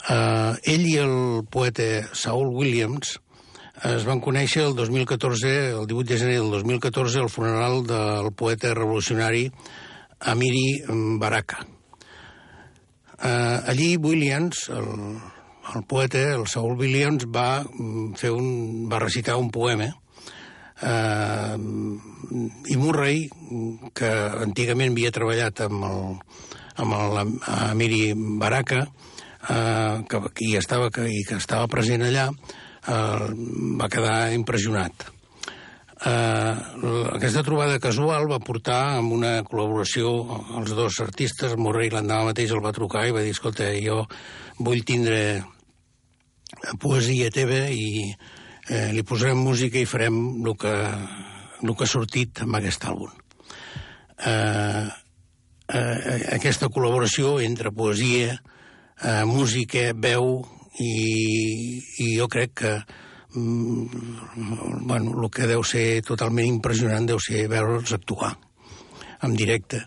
[0.08, 3.16] Eh, ell i el poeta Saul Williams
[3.84, 8.72] es van conèixer el 2014, el 18 de gener del 2014, al funeral del poeta
[8.74, 9.50] revolucionari
[10.20, 10.80] Amiri
[11.20, 11.75] Baraka.
[13.22, 14.90] Eh, allí Williams, el,
[15.74, 19.88] el poeta, el Saul Williams, va mm, fer un, va recitar un poema
[20.82, 21.56] eh,
[22.66, 23.24] i Murray,
[23.96, 24.12] que
[24.44, 26.00] antigament havia treballat amb el,
[26.84, 27.20] amb el
[27.56, 28.02] Amiri
[28.40, 28.84] Baraka,
[29.48, 33.28] eh, que, hi estava, que, i que estava present allà, eh,
[33.80, 35.15] va quedar impressionat.
[36.06, 36.54] Eh,
[37.16, 40.10] aquesta trobada casual va portar amb una col·laboració
[40.60, 44.04] els dos artistes, Murray l'endemà mateix el va trucar i va dir, escolta, jo
[44.62, 45.42] vull tindre
[46.78, 50.74] poesia teva i eh, li posarem música i farem el que,
[51.64, 53.10] el que ha sortit amb aquest àlbum.
[54.30, 54.84] Eh,
[55.74, 58.38] eh, aquesta col·laboració entre poesia,
[59.02, 60.38] eh, música, veu
[60.78, 60.94] i,
[62.04, 63.05] i jo crec que mm,
[63.36, 68.32] bueno, el que deu ser totalment impressionant deu ser veure'ls actuar
[69.22, 69.84] en directe.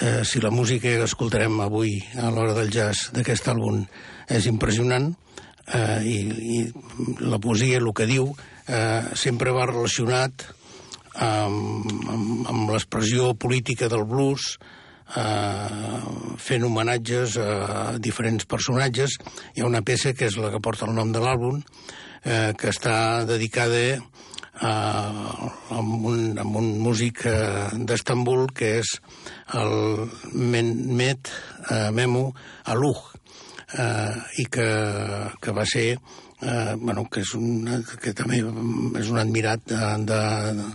[0.00, 3.82] Eh, si la música que escoltarem avui a l'hora del jazz d'aquest àlbum
[4.30, 5.10] és impressionant
[5.74, 6.18] eh, i,
[6.56, 6.58] i
[7.26, 8.30] la poesia, el que diu,
[8.68, 10.46] eh, sempre va relacionat
[11.18, 14.54] amb, amb, amb l'expressió política del blues,
[15.16, 16.00] eh,
[16.38, 19.18] fent homenatges a diferents personatges.
[19.54, 21.62] Hi ha una peça que és la que porta el nom de l'àlbum,
[22.24, 23.98] eh, que està dedicada
[24.58, 24.72] a,
[25.70, 28.94] a, un, a un músic eh, d'Estambul que és
[29.58, 31.30] el Mehmet
[31.70, 32.32] eh, Memo
[32.66, 33.04] Aluj,
[33.78, 34.70] eh, i que,
[35.40, 37.68] que va ser eh, bueno, que, és un,
[38.02, 40.22] que també és un admirat de, de,
[40.58, 40.72] de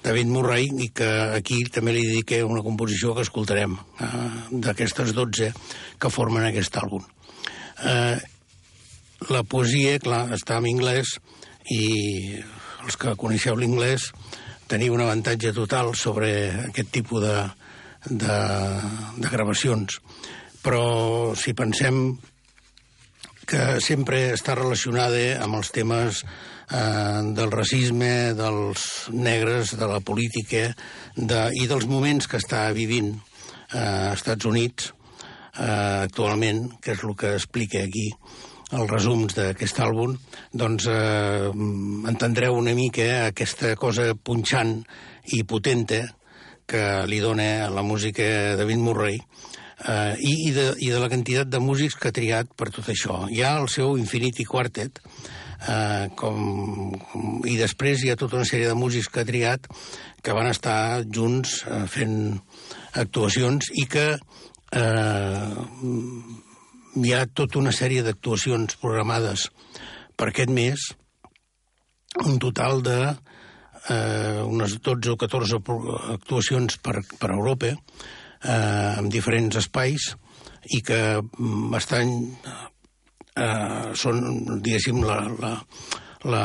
[0.00, 4.10] David Murray i que aquí també li dediqué una composició que escoltarem eh,
[4.66, 5.52] d'aquestes 12
[6.00, 7.04] que formen aquest àlbum.
[7.84, 8.16] Eh,
[9.28, 11.18] la poesia, clar, està en anglès
[11.70, 12.40] i
[12.80, 14.08] els que coneixeu l'inglès
[14.70, 16.30] teniu un avantatge total sobre
[16.70, 17.36] aquest tipus de,
[18.06, 18.36] de,
[19.18, 19.98] de gravacions.
[20.62, 22.14] Però si pensem
[23.50, 30.68] que sempre està relacionada amb els temes eh, del racisme, dels negres, de la política
[31.16, 37.02] de, i dels moments que està vivint eh, als Estats Units eh, actualment, que és
[37.02, 38.12] el que explica aquí
[38.70, 40.14] els resums d'aquest àlbum,
[40.54, 41.50] doncs eh,
[42.10, 44.78] entendreu una mica aquesta cosa punxant
[45.34, 46.04] i potente
[46.70, 51.10] que li dona a la música David Murray eh, i, i, de, i de la
[51.10, 53.24] quantitat de músics que ha triat per tot això.
[53.30, 55.00] Hi ha el seu Infinity Quartet,
[55.66, 56.92] eh, com,
[57.50, 59.66] i després hi ha tota una sèrie de músics que ha triat
[60.22, 62.20] que van estar junts eh, fent
[63.02, 65.50] actuacions i que eh,
[66.96, 69.48] hi ha tota una sèrie d'actuacions programades
[70.18, 70.88] per aquest mes,
[72.26, 72.98] un total de
[73.88, 80.10] eh, unes 12 o 14 pro- actuacions per, per Europa, eh, en diferents espais,
[80.74, 82.12] i que mm, estan,
[83.36, 85.54] eh, són, diguéssim, la, la,
[86.28, 86.44] la,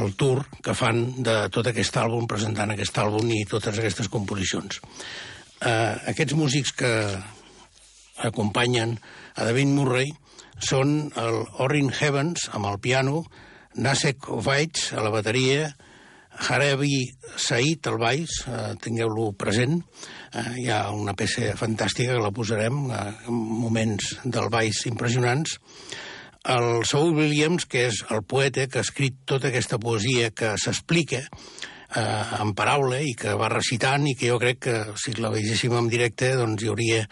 [0.00, 4.80] el tour que fan de tot aquest àlbum, presentant aquest àlbum i totes aquestes composicions.
[5.60, 6.94] Eh, aquests músics que
[8.24, 8.96] acompanyen
[9.34, 10.12] a David Murray
[10.62, 13.24] són el Orin Heavens amb el piano,
[13.74, 15.72] Nasek Ovaits a la bateria,
[16.34, 17.04] Harevi
[17.38, 19.80] Said al baix, eh, tingueu-lo present.
[20.34, 25.58] Eh, hi ha una peça fantàstica que la posarem, eh, en moments del baix impressionants.
[26.44, 31.22] El Saul Williams, que és el poeta que ha escrit tota aquesta poesia que s'explica
[31.96, 35.74] eh, en paraula i que va recitant i que jo crec que si la veiéssim
[35.78, 37.02] en directe doncs hi hauria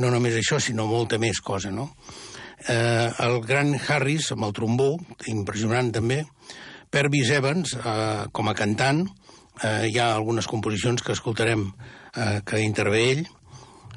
[0.00, 1.90] no només això, sinó molta més cosa, no?
[2.68, 4.92] Eh, el gran Harris, amb el trombó,
[5.32, 6.22] impressionant també,
[6.90, 9.06] Pervis Evans, eh, com a cantant,
[9.62, 13.26] eh, hi ha algunes composicions que escoltarem eh, que intervé ell,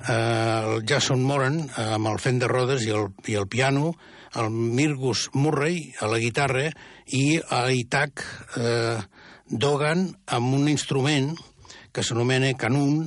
[0.08, 3.94] eh, el Jason Moran, eh, amb el fent de rodes i el, i el piano,
[4.36, 6.70] el Mirgus Murray a la guitarra.
[7.14, 8.24] I a Itak
[8.58, 9.00] eh,
[9.54, 11.34] Dogan amb un instrument
[11.94, 13.04] que s'anomena canun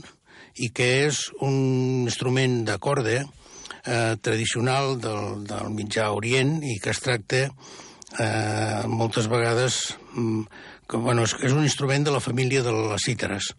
[0.62, 6.92] i que és un instrument de corda eh, tradicional del, del mitjà Orient i que
[6.94, 10.42] es tracta eh, moltes vegades mm,
[10.86, 13.50] que, bueno, és, és un instrument de la família de les cítares,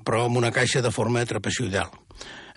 [0.00, 1.90] però amb una caixa de forma trapezoidal.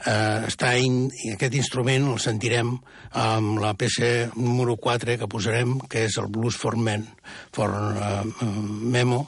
[0.06, 2.72] Eh, està in, aquest instrument el sentirem
[3.20, 7.04] amb la peça número 4 que posarem, que és el Blues for Men,
[7.56, 8.24] for uh,
[8.64, 9.26] Memo,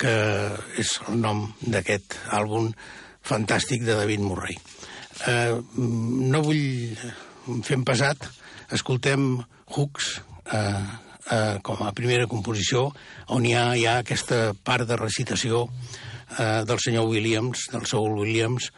[0.00, 0.14] que
[0.80, 2.70] és el nom d'aquest àlbum
[3.26, 4.56] fantàstic de David Murray.
[5.26, 5.56] Eh,
[6.32, 8.28] no vull fer pesat,
[8.74, 9.28] escoltem
[9.74, 10.10] Hooks
[10.52, 10.82] eh,
[11.30, 12.90] eh, com a primera composició,
[13.34, 15.66] on hi ha, hi ha aquesta part de recitació
[16.38, 18.70] eh, del senyor Williams, del Saul Williams,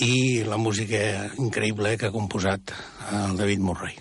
[0.00, 1.00] i la música
[1.42, 2.72] increïble que ha composat
[3.10, 3.98] el David Murray.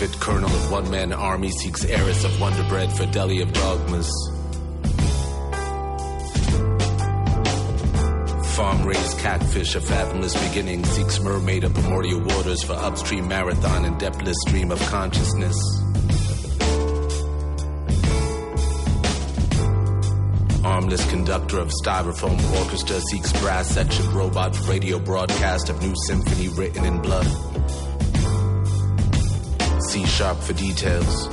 [0.00, 4.08] Counterfeit colonel of one man army seeks heiress of wonder bread for deli of dogmas.
[8.56, 14.00] Farm raised catfish, a fathomless beginning, seeks mermaid of primordial waters for upstream marathon and
[14.00, 15.56] depthless stream of consciousness.
[20.64, 26.86] Armless conductor of styrofoam orchestra seeks brass section robot radio broadcast of new symphony written
[26.86, 27.49] in blood.
[30.20, 31.28] C sharp for details.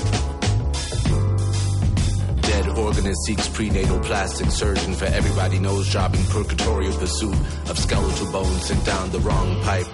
[2.41, 7.35] Dead organist seeks prenatal plastic surgeon for everybody knows job in purgatorial pursuit
[7.69, 9.87] of skeletal bones sent down the wrong pipe.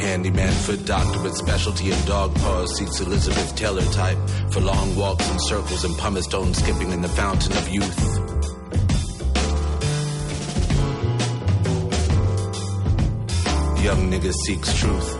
[0.00, 4.18] Handyman foot doctor with specialty in dog paws seeks Elizabeth Taylor type
[4.50, 8.29] for long walks in circles and pumice stone skipping in the fountain of youth.
[13.82, 15.19] Young nigga seeks truth.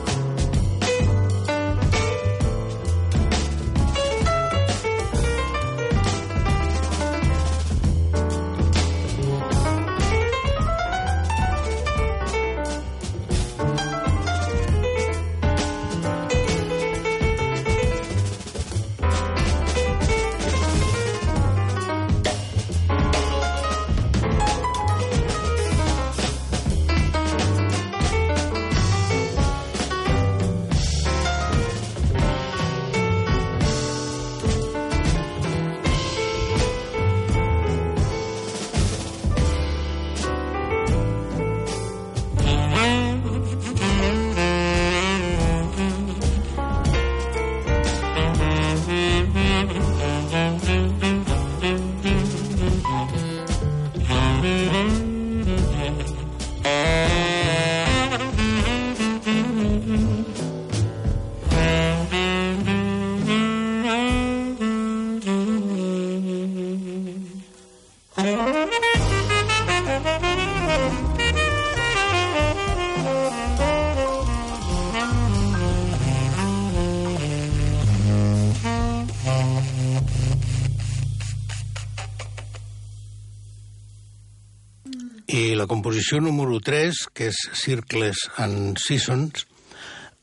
[86.01, 89.43] Composició número 3, que és Circles and Seasons,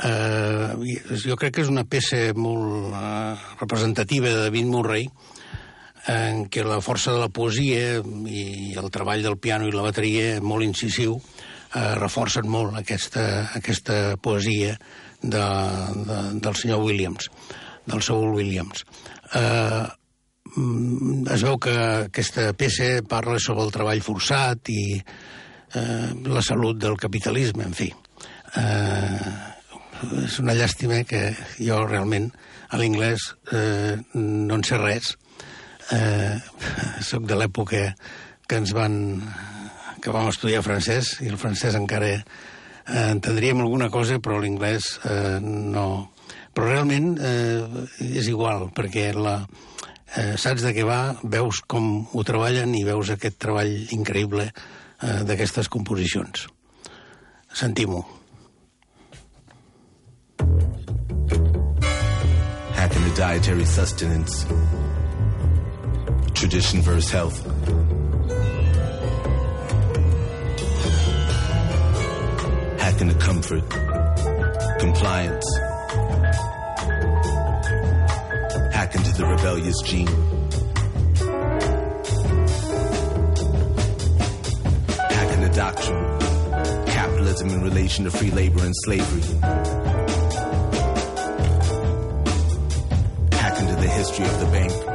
[0.02, 0.72] eh,
[1.22, 5.06] jo crec que és una peça molt eh, representativa de David Murray,
[6.10, 10.42] en què la força de la poesia i el treball del piano i la bateria
[10.42, 13.30] molt incisiu eh, reforcen molt aquesta,
[13.62, 14.74] aquesta poesia
[15.22, 15.46] de,
[16.10, 17.30] de, del senyor Williams,
[17.86, 18.82] del Saul Williams.
[19.30, 19.86] Eh,
[20.58, 21.80] mm, es veu que
[22.10, 24.88] aquesta peça parla sobre el treball forçat i
[25.76, 27.92] eh, la salut del capitalisme, en fi.
[28.56, 29.34] Eh,
[30.24, 32.30] és una llàstima que jo realment
[32.70, 35.16] a l'inglès eh, no en sé res,
[35.92, 36.38] eh,
[37.04, 37.90] sóc de l'època
[38.48, 38.98] que ens van
[40.04, 42.24] que vam estudiar francès i el francès encara eh,
[43.10, 46.12] entendríem alguna cosa però l'inglès eh, no.
[46.54, 49.40] Però realment eh, és igual perquè la,
[50.16, 54.77] eh, saps de què va, veus com ho treballen i veus aquest treball increïble eh,
[54.98, 56.48] Eh, d'aquestes composicions
[57.54, 58.06] sentim-ho
[62.78, 64.46] Hacking the dietary sustenance.
[66.34, 67.44] Tradition versus health.
[72.80, 73.70] Hacking the comfort.
[74.80, 75.58] Compliance.
[78.74, 80.37] Hacking to the rebellious gene.
[85.58, 86.20] Doctrine.
[86.86, 89.24] Capitalism in relation to free labor and slavery.
[93.32, 94.87] Hack into the history of the bank.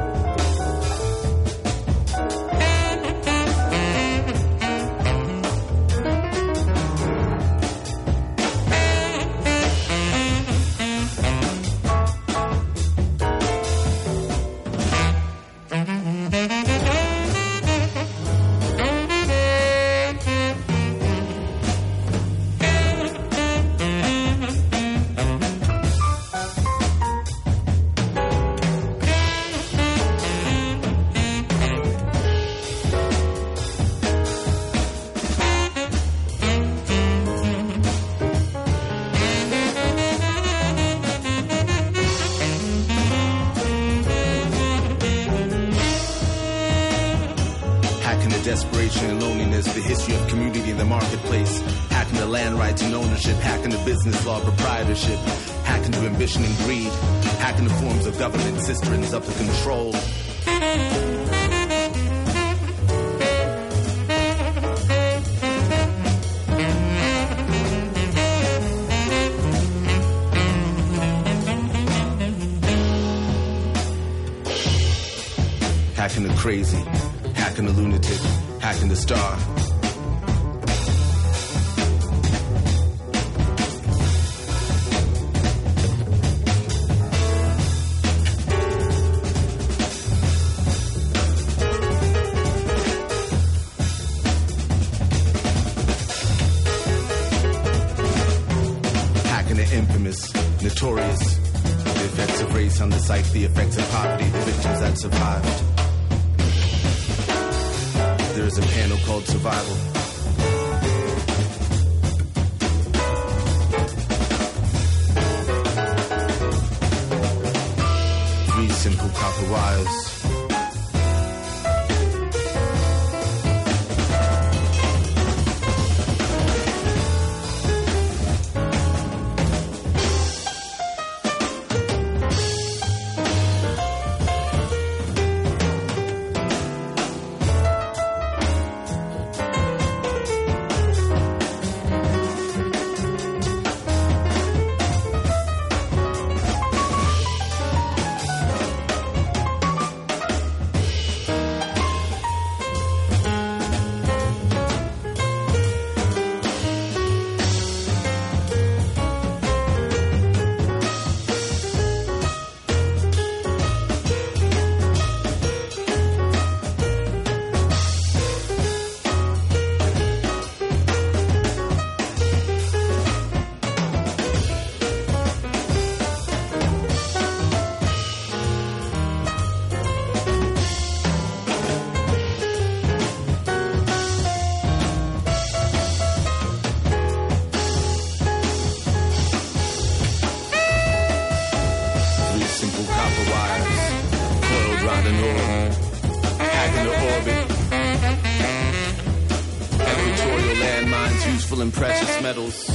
[201.55, 202.67] beautiful and precious metals.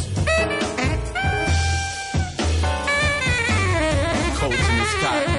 [4.39, 5.38] Coats in the sky.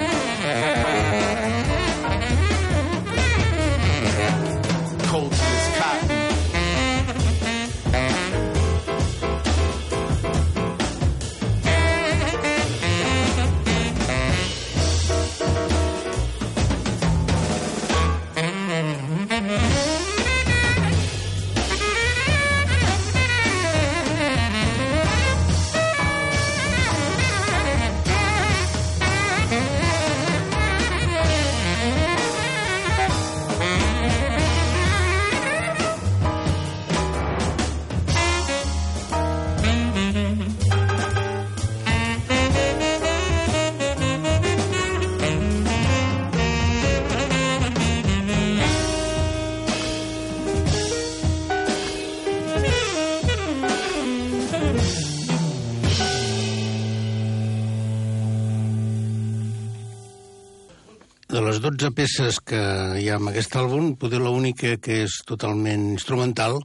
[61.69, 62.59] 12 peces que
[62.97, 66.55] hi ha en aquest àlbum, poder l'única que és totalment instrumental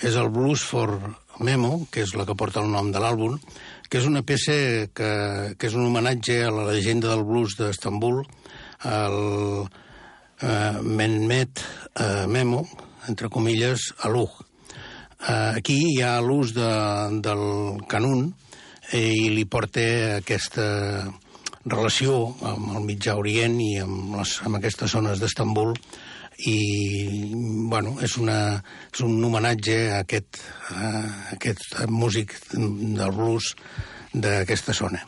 [0.00, 0.94] és el Blues for
[1.44, 3.34] Memo, que és la que porta el nom de l'àlbum,
[3.90, 4.54] que és una peça
[4.96, 5.10] que,
[5.60, 8.22] que és un homenatge a la llegenda del blues d'Estambul,
[8.88, 9.18] el
[10.40, 12.64] eh, Mehmet eh, Memo,
[13.12, 14.40] entre comilles, Aluj.
[15.20, 16.72] Eh, aquí hi ha l'ús de,
[17.28, 17.44] del
[17.92, 18.30] canun
[18.94, 19.84] eh, i li porta
[20.22, 20.64] aquesta
[21.66, 25.74] relació amb el Mitjà Orient i amb, les, amb aquestes zones d'Estambul
[26.46, 27.32] i
[27.70, 28.62] bueno, és, una,
[28.92, 30.40] és un homenatge a aquest,
[30.70, 30.90] a
[31.36, 33.54] aquest músic del blues
[34.14, 35.02] d'aquesta zona.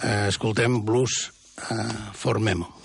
[0.00, 1.26] Eh, escoltem blues
[1.68, 2.79] eh, for Memo.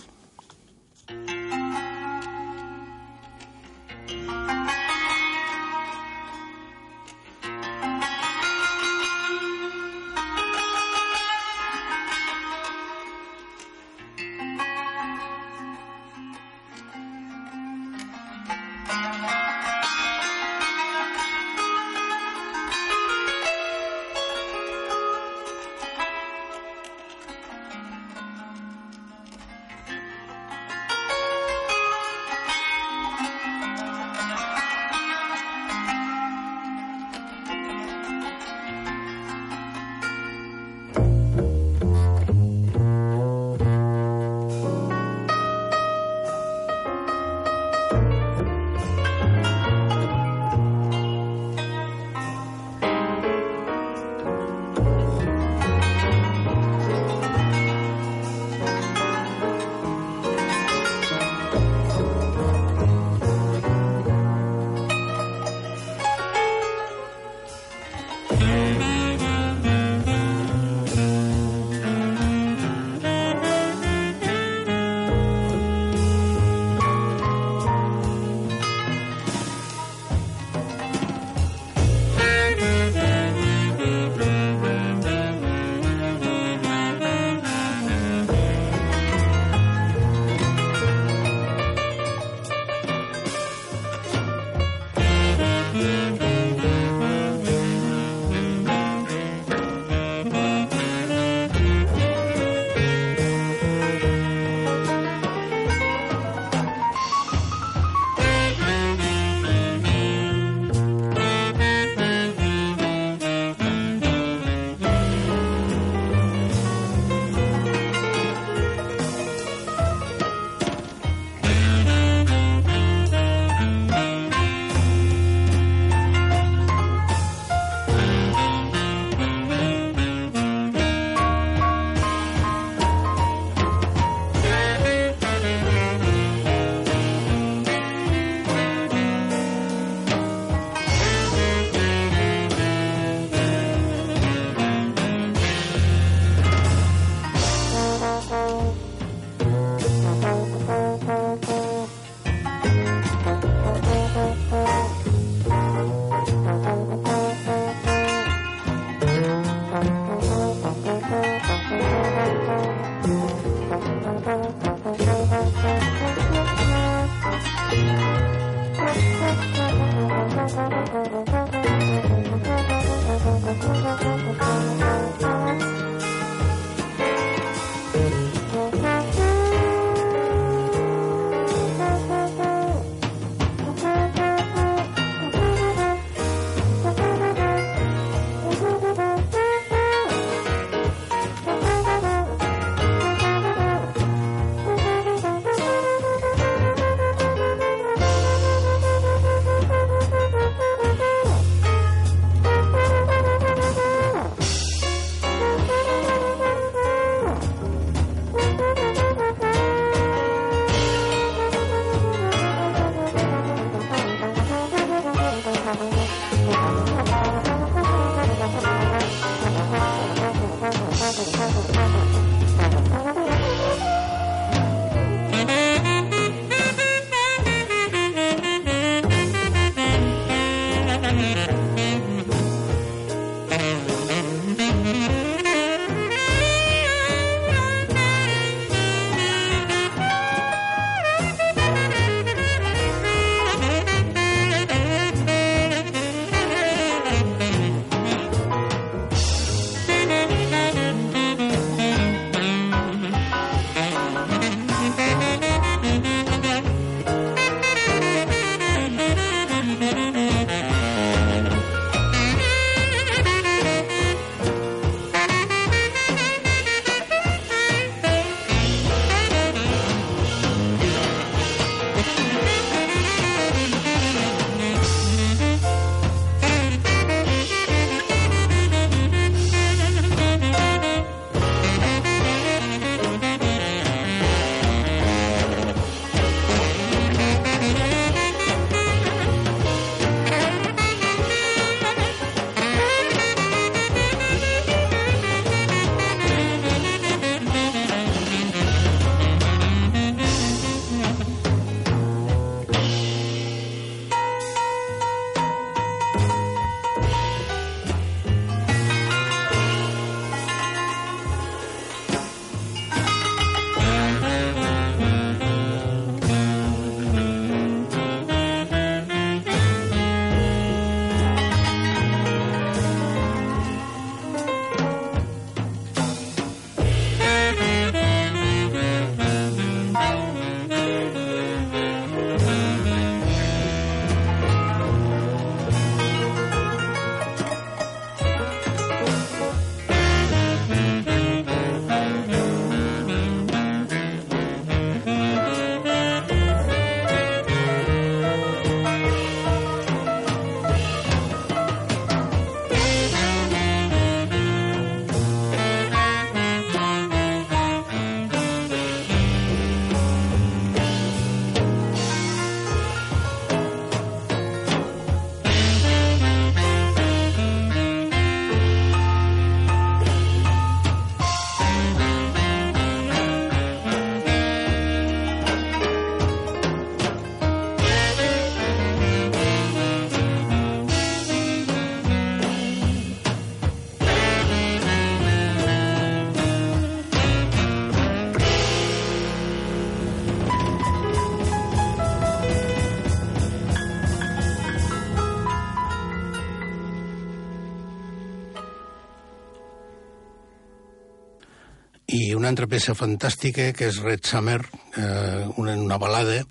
[402.35, 404.59] Una altra peça fantàstica que és Red Summer,
[404.97, 406.41] eh, una, una balada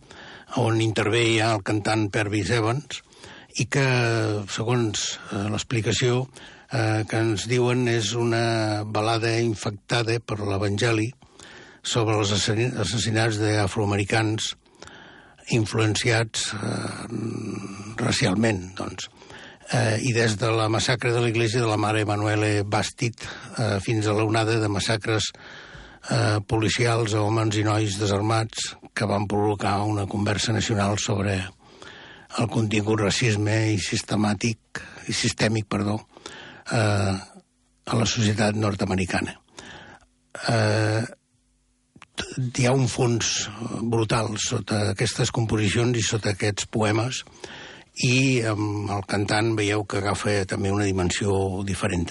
[0.60, 3.00] on intervé ja el cantant Pervis Evans
[3.58, 3.84] i que,
[4.50, 6.24] segons eh, l'explicació
[6.72, 11.10] eh, que ens diuen, és una balada infectada per l'Evangeli
[11.84, 14.54] sobre els assassin- assassinats d'afroamericans
[15.54, 17.04] influenciats eh,
[18.00, 19.10] racialment, doncs.
[19.72, 24.06] Eh, I des de la massacre de l'església de la mare Emanuele Bàstit eh, fins
[24.06, 25.30] a l'onada de massacres
[26.10, 31.38] eh, policials homes i nois desarmats que van provocar una conversa nacional sobre
[32.38, 35.98] el contingut racisme i sistemàtic i sistèmic, perdó,
[36.72, 37.14] eh,
[37.84, 39.36] a la societat nord-americana.
[40.48, 41.02] Eh,
[42.58, 43.48] hi ha un fons
[43.82, 47.22] brutal sota aquestes composicions i sota aquests poemes
[48.06, 52.10] i amb el cantant veieu que agafa també una dimensió diferent.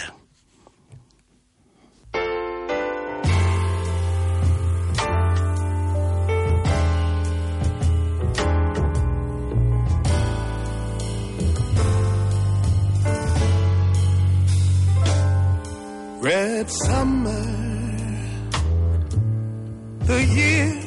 [16.23, 17.43] Red summer.
[20.05, 20.79] The year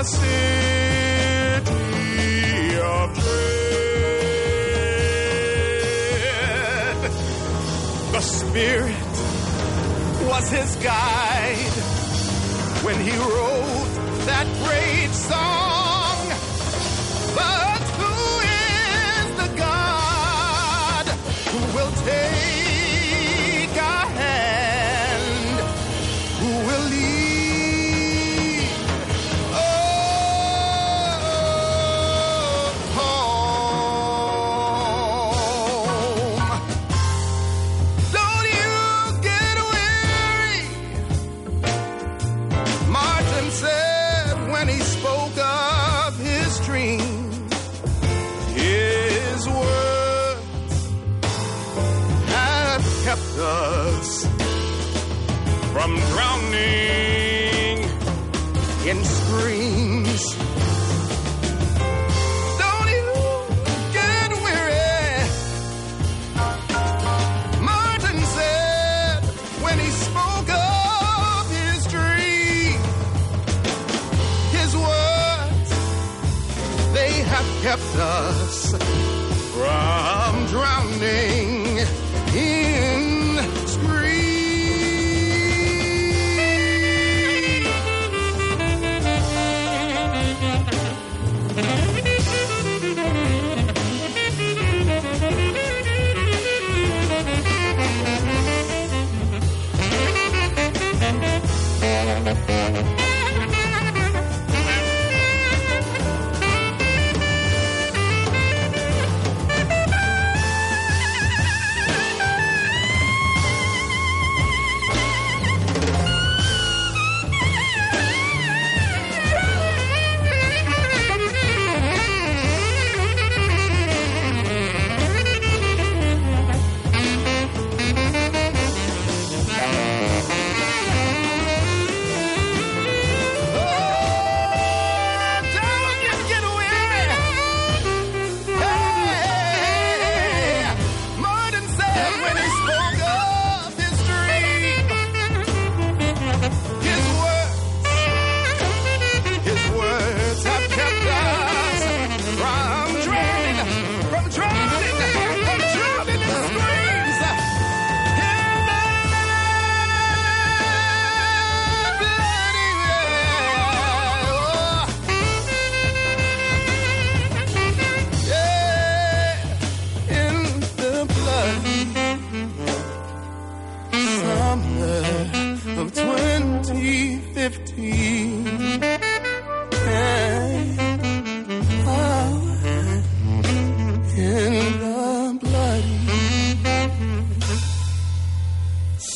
[0.00, 1.66] The city
[2.80, 3.60] of dread.
[8.12, 9.12] The Spirit
[10.26, 11.74] was his guide
[12.82, 13.90] when he wrote
[14.24, 15.49] that great song.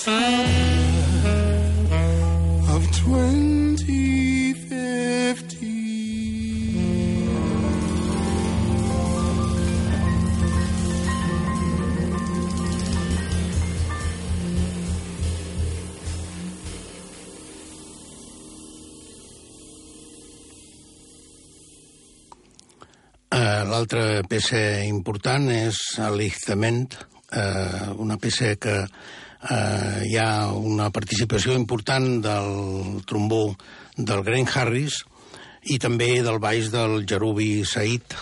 [0.06, 0.12] of
[2.92, 4.44] 2015.
[23.32, 26.92] Eh, l'altra peça important és Alichtament,
[27.32, 28.84] eh, una peça que
[29.50, 33.54] eh, hi ha una participació important del trombó
[33.96, 35.02] del Grant Harris
[35.72, 38.16] i també del baix del Jarubi Said,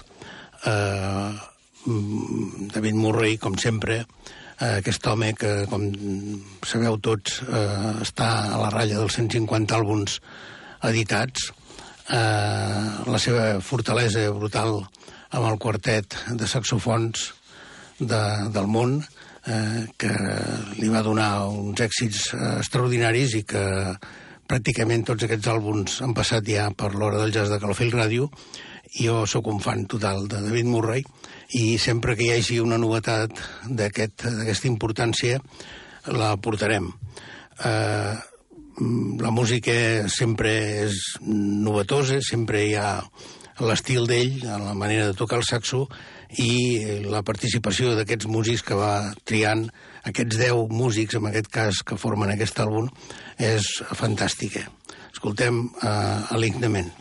[0.66, 1.30] eh,
[2.74, 5.88] David Murray, com sempre, eh, aquest home que, com
[6.66, 10.20] sabeu tots, eh, està a la ratlla dels 150 àlbums
[10.86, 11.50] editats,
[12.08, 14.84] eh, la seva fortalesa brutal
[15.32, 17.32] amb el quartet de saxofons
[17.98, 18.22] de,
[18.54, 19.21] del món, eh,
[19.98, 20.12] que
[20.78, 23.64] li va donar uns èxits eh, extraordinaris i que
[24.46, 28.28] pràcticament tots aquests àlbums han passat ja per l'hora del jazz de Calafell Ràdio.
[28.92, 31.04] Jo sóc un fan total de David Murray
[31.58, 33.32] i sempre que hi hagi una novetat
[33.66, 35.40] d'aquesta aquest, importància
[36.12, 36.90] la portarem.
[37.64, 38.14] Eh,
[39.22, 40.52] la música sempre
[40.86, 43.00] és novetosa, sempre hi ha
[43.62, 45.86] l'estil d'ell, la manera de tocar el saxo
[46.40, 49.66] i la participació d'aquests músics que va triant,
[50.08, 52.88] aquests 10 músics, en aquest cas, que formen aquest àlbum,
[53.38, 53.68] és
[53.98, 54.64] fantàstica.
[55.12, 56.94] Escoltem uh, Alignament.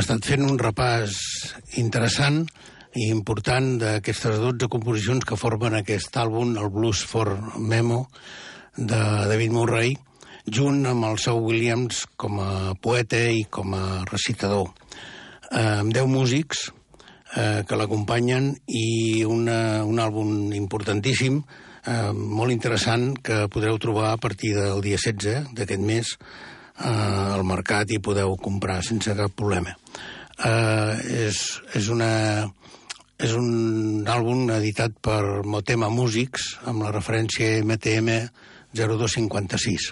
[0.00, 1.16] Estat fent un repàs
[1.80, 2.42] interessant
[2.98, 8.06] i important d'aquestes 12 composicions que formen aquest àlbum, el Blues for Memo,
[8.76, 9.00] de
[9.30, 9.94] David Murray,
[10.46, 14.70] junt amb el Saul Williams com a poeta i com a recitador.
[15.50, 16.68] Eh, amb 10 músics
[17.36, 21.42] eh, que l'acompanyen i una, un àlbum importantíssim,
[21.84, 27.44] eh, molt interessant, que podreu trobar a partir del dia 16 d'aquest mes eh, al
[27.46, 29.79] mercat i podeu comprar sense cap problema.
[30.40, 30.94] Eh,
[31.28, 31.40] és,
[31.76, 32.12] és una
[33.20, 38.14] és un àlbum editat per Motema Músics amb la referència MTM
[38.72, 39.90] 0256.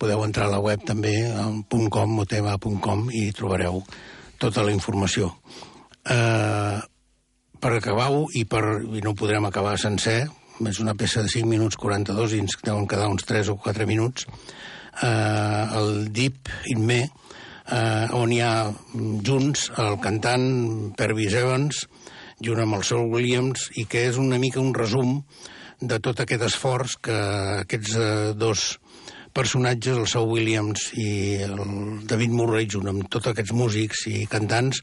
[0.00, 1.12] Podeu entrar a la web també,
[1.68, 3.82] .com, motema.com, i trobareu
[4.40, 5.34] tota la informació.
[6.08, 6.78] Eh,
[7.60, 8.64] per acabar-ho, i, per,
[8.96, 10.22] i no podrem acabar sencer,
[10.64, 13.84] és una peça de 5 minuts 42 i ens deuen quedar uns 3 o 4
[13.88, 14.24] minuts,
[15.04, 17.02] eh, el Deep in Me,
[17.70, 18.52] eh, on hi ha
[19.26, 20.46] junts el cantant
[20.98, 21.86] Pervis Evans,
[22.42, 25.20] junt amb el Saul Williams, i que és una mica un resum
[25.80, 27.18] de tot aquest esforç que
[27.64, 28.78] aquests eh, dos
[29.32, 31.10] personatges, el Saul Williams i
[31.46, 31.60] el
[32.10, 34.82] David Murray, junt amb tots aquests músics i cantants,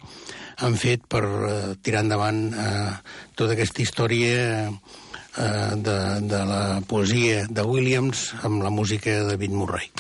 [0.63, 2.93] han fet per eh, tirar endavant eh,
[3.37, 4.37] tota aquesta història
[4.67, 5.97] eh, de,
[6.31, 9.91] de la poesia de Williams amb la música de David Murray.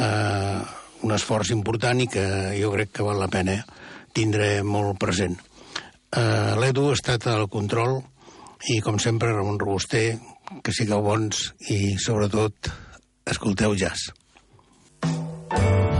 [0.00, 2.24] Eh, un esforç important i que
[2.56, 3.58] jo crec que val la pena
[4.16, 5.36] tindre molt present.
[6.14, 7.98] Eh, L'Edu ha estat al control
[8.70, 10.06] i, com sempre, Ramon Robuster,
[10.64, 12.70] que sigueu bons i, sobretot,
[13.34, 14.12] escolteu jazz.
[15.04, 15.93] Deep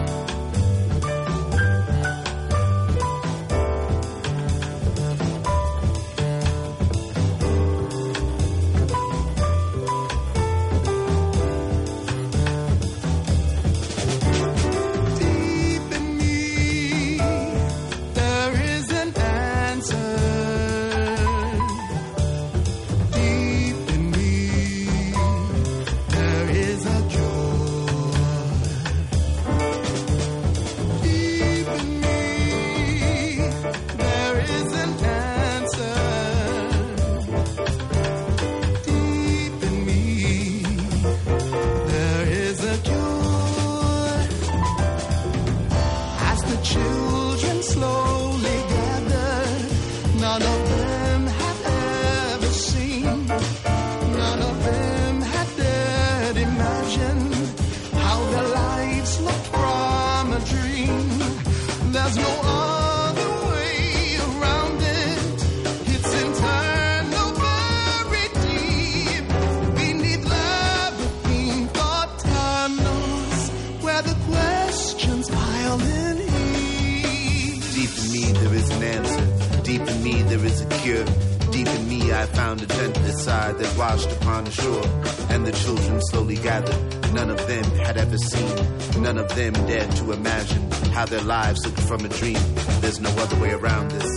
[80.85, 81.51] there is a cure.
[81.53, 84.85] Deep in me I found a gentle side that washed upon the shore.
[85.31, 87.13] And the children slowly gathered.
[87.13, 89.03] None of them had ever seen.
[89.03, 92.39] None of them dared to imagine how their lives looked from a dream.
[92.81, 94.11] There's no other way around this.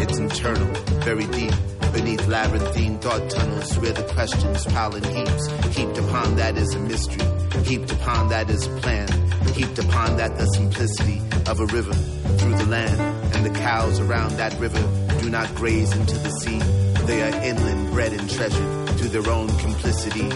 [0.00, 1.54] It's internal, very deep.
[1.92, 5.46] Beneath labyrinthine thought tunnels where the questions pile in heaps.
[5.76, 7.26] Heaped upon that is a mystery.
[7.64, 9.08] Heaped upon that is a plan.
[9.54, 13.00] Heaped upon that the simplicity of a river through the land.
[13.34, 16.58] And the cows around that river do not graze into the sea.
[17.04, 20.30] They are inland, bred and treasured through their own complicity.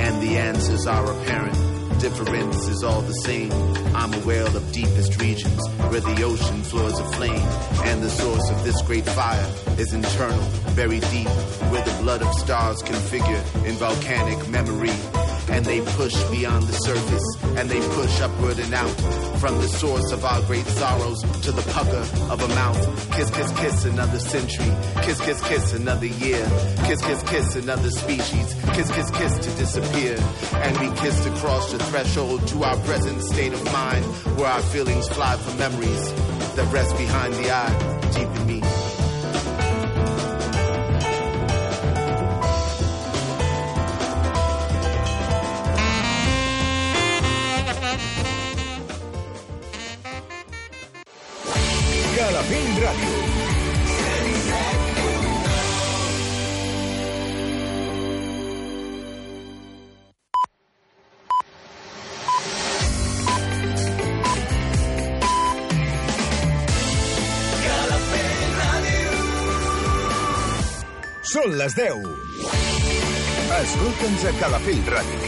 [0.00, 2.00] And the answers are apparent.
[2.00, 3.52] Difference is all the same.
[3.94, 5.60] I'm a whale of deepest regions
[5.90, 7.46] where the ocean floors are flame.
[7.84, 9.46] And the source of this great fire
[9.76, 10.40] is internal,
[10.72, 11.28] very deep,
[11.68, 15.19] where the blood of stars can figure in volcanic memory.
[15.48, 18.94] And they push beyond the surface, and they push upward and out
[19.40, 23.12] from the source of our great sorrows to the pucker of a mouth.
[23.12, 24.72] Kiss, kiss, kiss, another century.
[25.02, 26.44] Kiss, kiss, kiss, another year.
[26.84, 28.54] Kiss, kiss, kiss, another species.
[28.72, 30.16] Kiss, kiss, kiss to disappear.
[30.54, 34.04] And we kissed across the threshold to our present state of mind,
[34.36, 36.12] where our feelings fly for memories
[36.54, 38.89] that rest behind the eye, deep in me.
[71.60, 72.06] Les 10.
[73.60, 75.20] Escolta'ns a Calafell Ràdio.